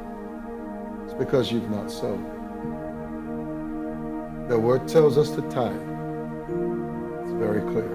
it's 1.05 1.12
because 1.12 1.53
you've 1.53 1.68
not 1.68 1.90
sown. 1.90 2.25
The 4.49 4.59
word 4.59 4.88
tells 4.88 5.18
us 5.18 5.29
to 5.33 5.42
tithe. 5.51 5.77
It's 7.20 7.33
very 7.33 7.61
clear. 7.61 7.90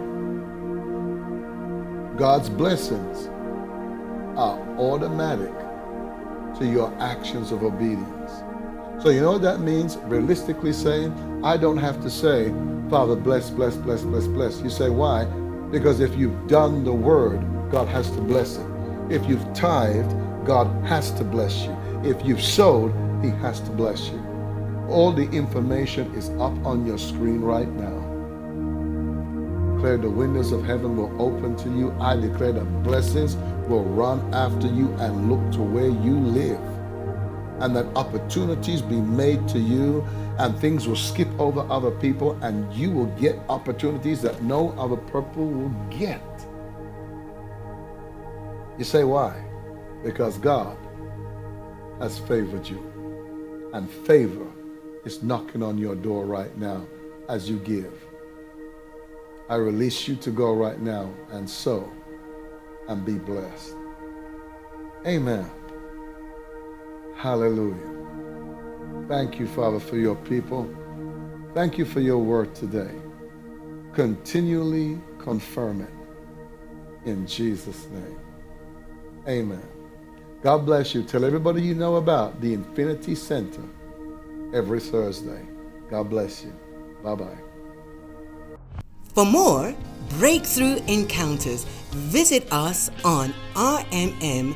God's 2.17 2.51
blessings 2.51 3.30
are 4.38 4.60
automatic 4.77 5.51
to 6.60 6.67
your 6.67 6.93
actions 6.99 7.51
of 7.51 7.63
obedience. 7.63 8.32
So 9.01 9.10
you 9.10 9.21
know 9.21 9.32
what 9.32 9.41
that 9.41 9.60
means? 9.60 9.97
Realistically 10.04 10.71
saying, 10.71 11.41
I 11.43 11.58
don't 11.58 11.77
have 11.77 11.99
to 12.04 12.12
say, 12.12 12.54
Father, 12.91 13.15
bless, 13.15 13.49
bless, 13.49 13.75
bless, 13.75 14.04
bless, 14.04 14.27
bless. 14.27 14.62
You 14.62 14.69
say, 14.69 14.91
why? 14.91 15.25
Because 15.71 15.99
if 15.99 16.15
you've 16.15 16.47
done 16.47 16.84
the 16.84 16.93
word, 16.93 17.43
God 17.71 17.88
has 17.88 18.12
to 18.12 18.21
bless 18.21 18.58
it. 18.58 18.70
If 19.12 19.28
you've 19.28 19.54
tithed, 19.54 20.15
God 20.45 20.67
has 20.86 21.12
to 21.13 21.24
bless 21.24 21.63
you. 21.65 21.78
If 22.04 22.26
you've 22.26 22.41
sowed, 22.41 22.91
he 23.24 23.30
has 23.41 23.60
to 23.62 23.69
bless 23.71 24.10
you. 24.10 24.19
All 24.89 25.12
the 25.12 25.30
information 25.32 26.13
is 26.15 26.30
up 26.32 26.56
on 26.65 26.86
your 26.86 26.97
screen 26.97 27.41
right 27.41 27.69
now 27.69 28.12
declare 29.82 29.97
the 29.97 30.10
windows 30.12 30.52
of 30.52 30.63
heaven 30.63 30.95
will 30.95 31.12
open 31.19 31.56
to 31.56 31.67
you. 31.67 31.91
I 32.00 32.15
declare 32.15 32.52
the 32.52 32.62
blessings 32.62 33.36
will 33.67 33.84
run 33.84 34.32
after 34.32 34.67
you 34.67 34.93
and 35.00 35.28
look 35.28 35.52
to 35.54 35.60
where 35.63 35.89
you 35.89 36.19
live. 36.19 36.62
And 37.63 37.76
that 37.76 37.88
opportunities 37.95 38.84
be 38.84 39.02
made 39.02 39.47
to 39.47 39.58
you 39.58 40.06
and 40.38 40.56
things 40.60 40.88
will 40.88 40.95
skip 40.95 41.28
over 41.39 41.62
other 41.62 41.89
people 41.89 42.38
and 42.43 42.71
you 42.76 42.91
will 42.91 43.08
get 43.19 43.39
opportunities 43.50 44.21
that 44.21 44.43
no 44.43 44.69
other 44.78 44.97
people 44.97 45.47
will 45.47 45.74
get. 45.89 46.21
You 48.82 48.86
say 48.86 49.04
why? 49.04 49.39
Because 50.04 50.39
God 50.39 50.76
has 52.00 52.17
favored 52.17 52.67
you. 52.67 53.70
And 53.76 53.88
favor 53.88 54.48
is 55.06 55.22
knocking 55.22 55.62
on 55.62 55.78
your 55.78 55.94
door 55.94 56.26
right 56.26 56.58
now 56.58 56.88
as 57.30 57.48
you 57.48 57.60
give. 57.60 57.94
I 59.50 59.58
release 59.58 60.08
you 60.08 60.15
to 60.15 60.32
go 60.32 60.56
right 60.56 60.80
now 60.82 61.13
and 61.30 61.48
sow 61.48 61.94
and 62.88 63.06
be 63.06 63.20
blessed. 63.20 63.76
Amen. 65.06 65.48
Hallelujah. 67.15 67.76
Thank 69.08 69.39
you, 69.39 69.46
Father, 69.46 69.80
for 69.80 69.98
your 69.98 70.15
people. 70.15 70.67
Thank 71.54 71.78
you 71.78 71.86
for 71.86 72.00
your 72.00 72.17
word 72.17 72.56
today. 72.56 72.96
Continually 73.94 75.00
confirm 75.20 75.82
it 75.82 77.08
in 77.08 77.28
Jesus' 77.28 77.86
name. 77.91 78.31
Amen. 79.27 79.63
God 80.41 80.65
bless 80.65 80.95
you. 80.95 81.03
Tell 81.03 81.23
everybody 81.23 81.62
you 81.62 81.75
know 81.75 81.97
about 81.97 82.41
the 82.41 82.53
Infinity 82.53 83.15
Center 83.15 83.63
every 84.53 84.79
Thursday. 84.79 85.45
God 85.89 86.10
bless 86.10 86.43
you. 86.43 86.53
Bye 87.03 87.15
bye. 87.15 87.38
For 89.13 89.25
more 89.25 89.75
breakthrough 90.10 90.77
encounters, 90.88 91.65
visit 91.91 92.51
us 92.51 92.89
on 93.03 93.34
rmm.live. 93.55 94.51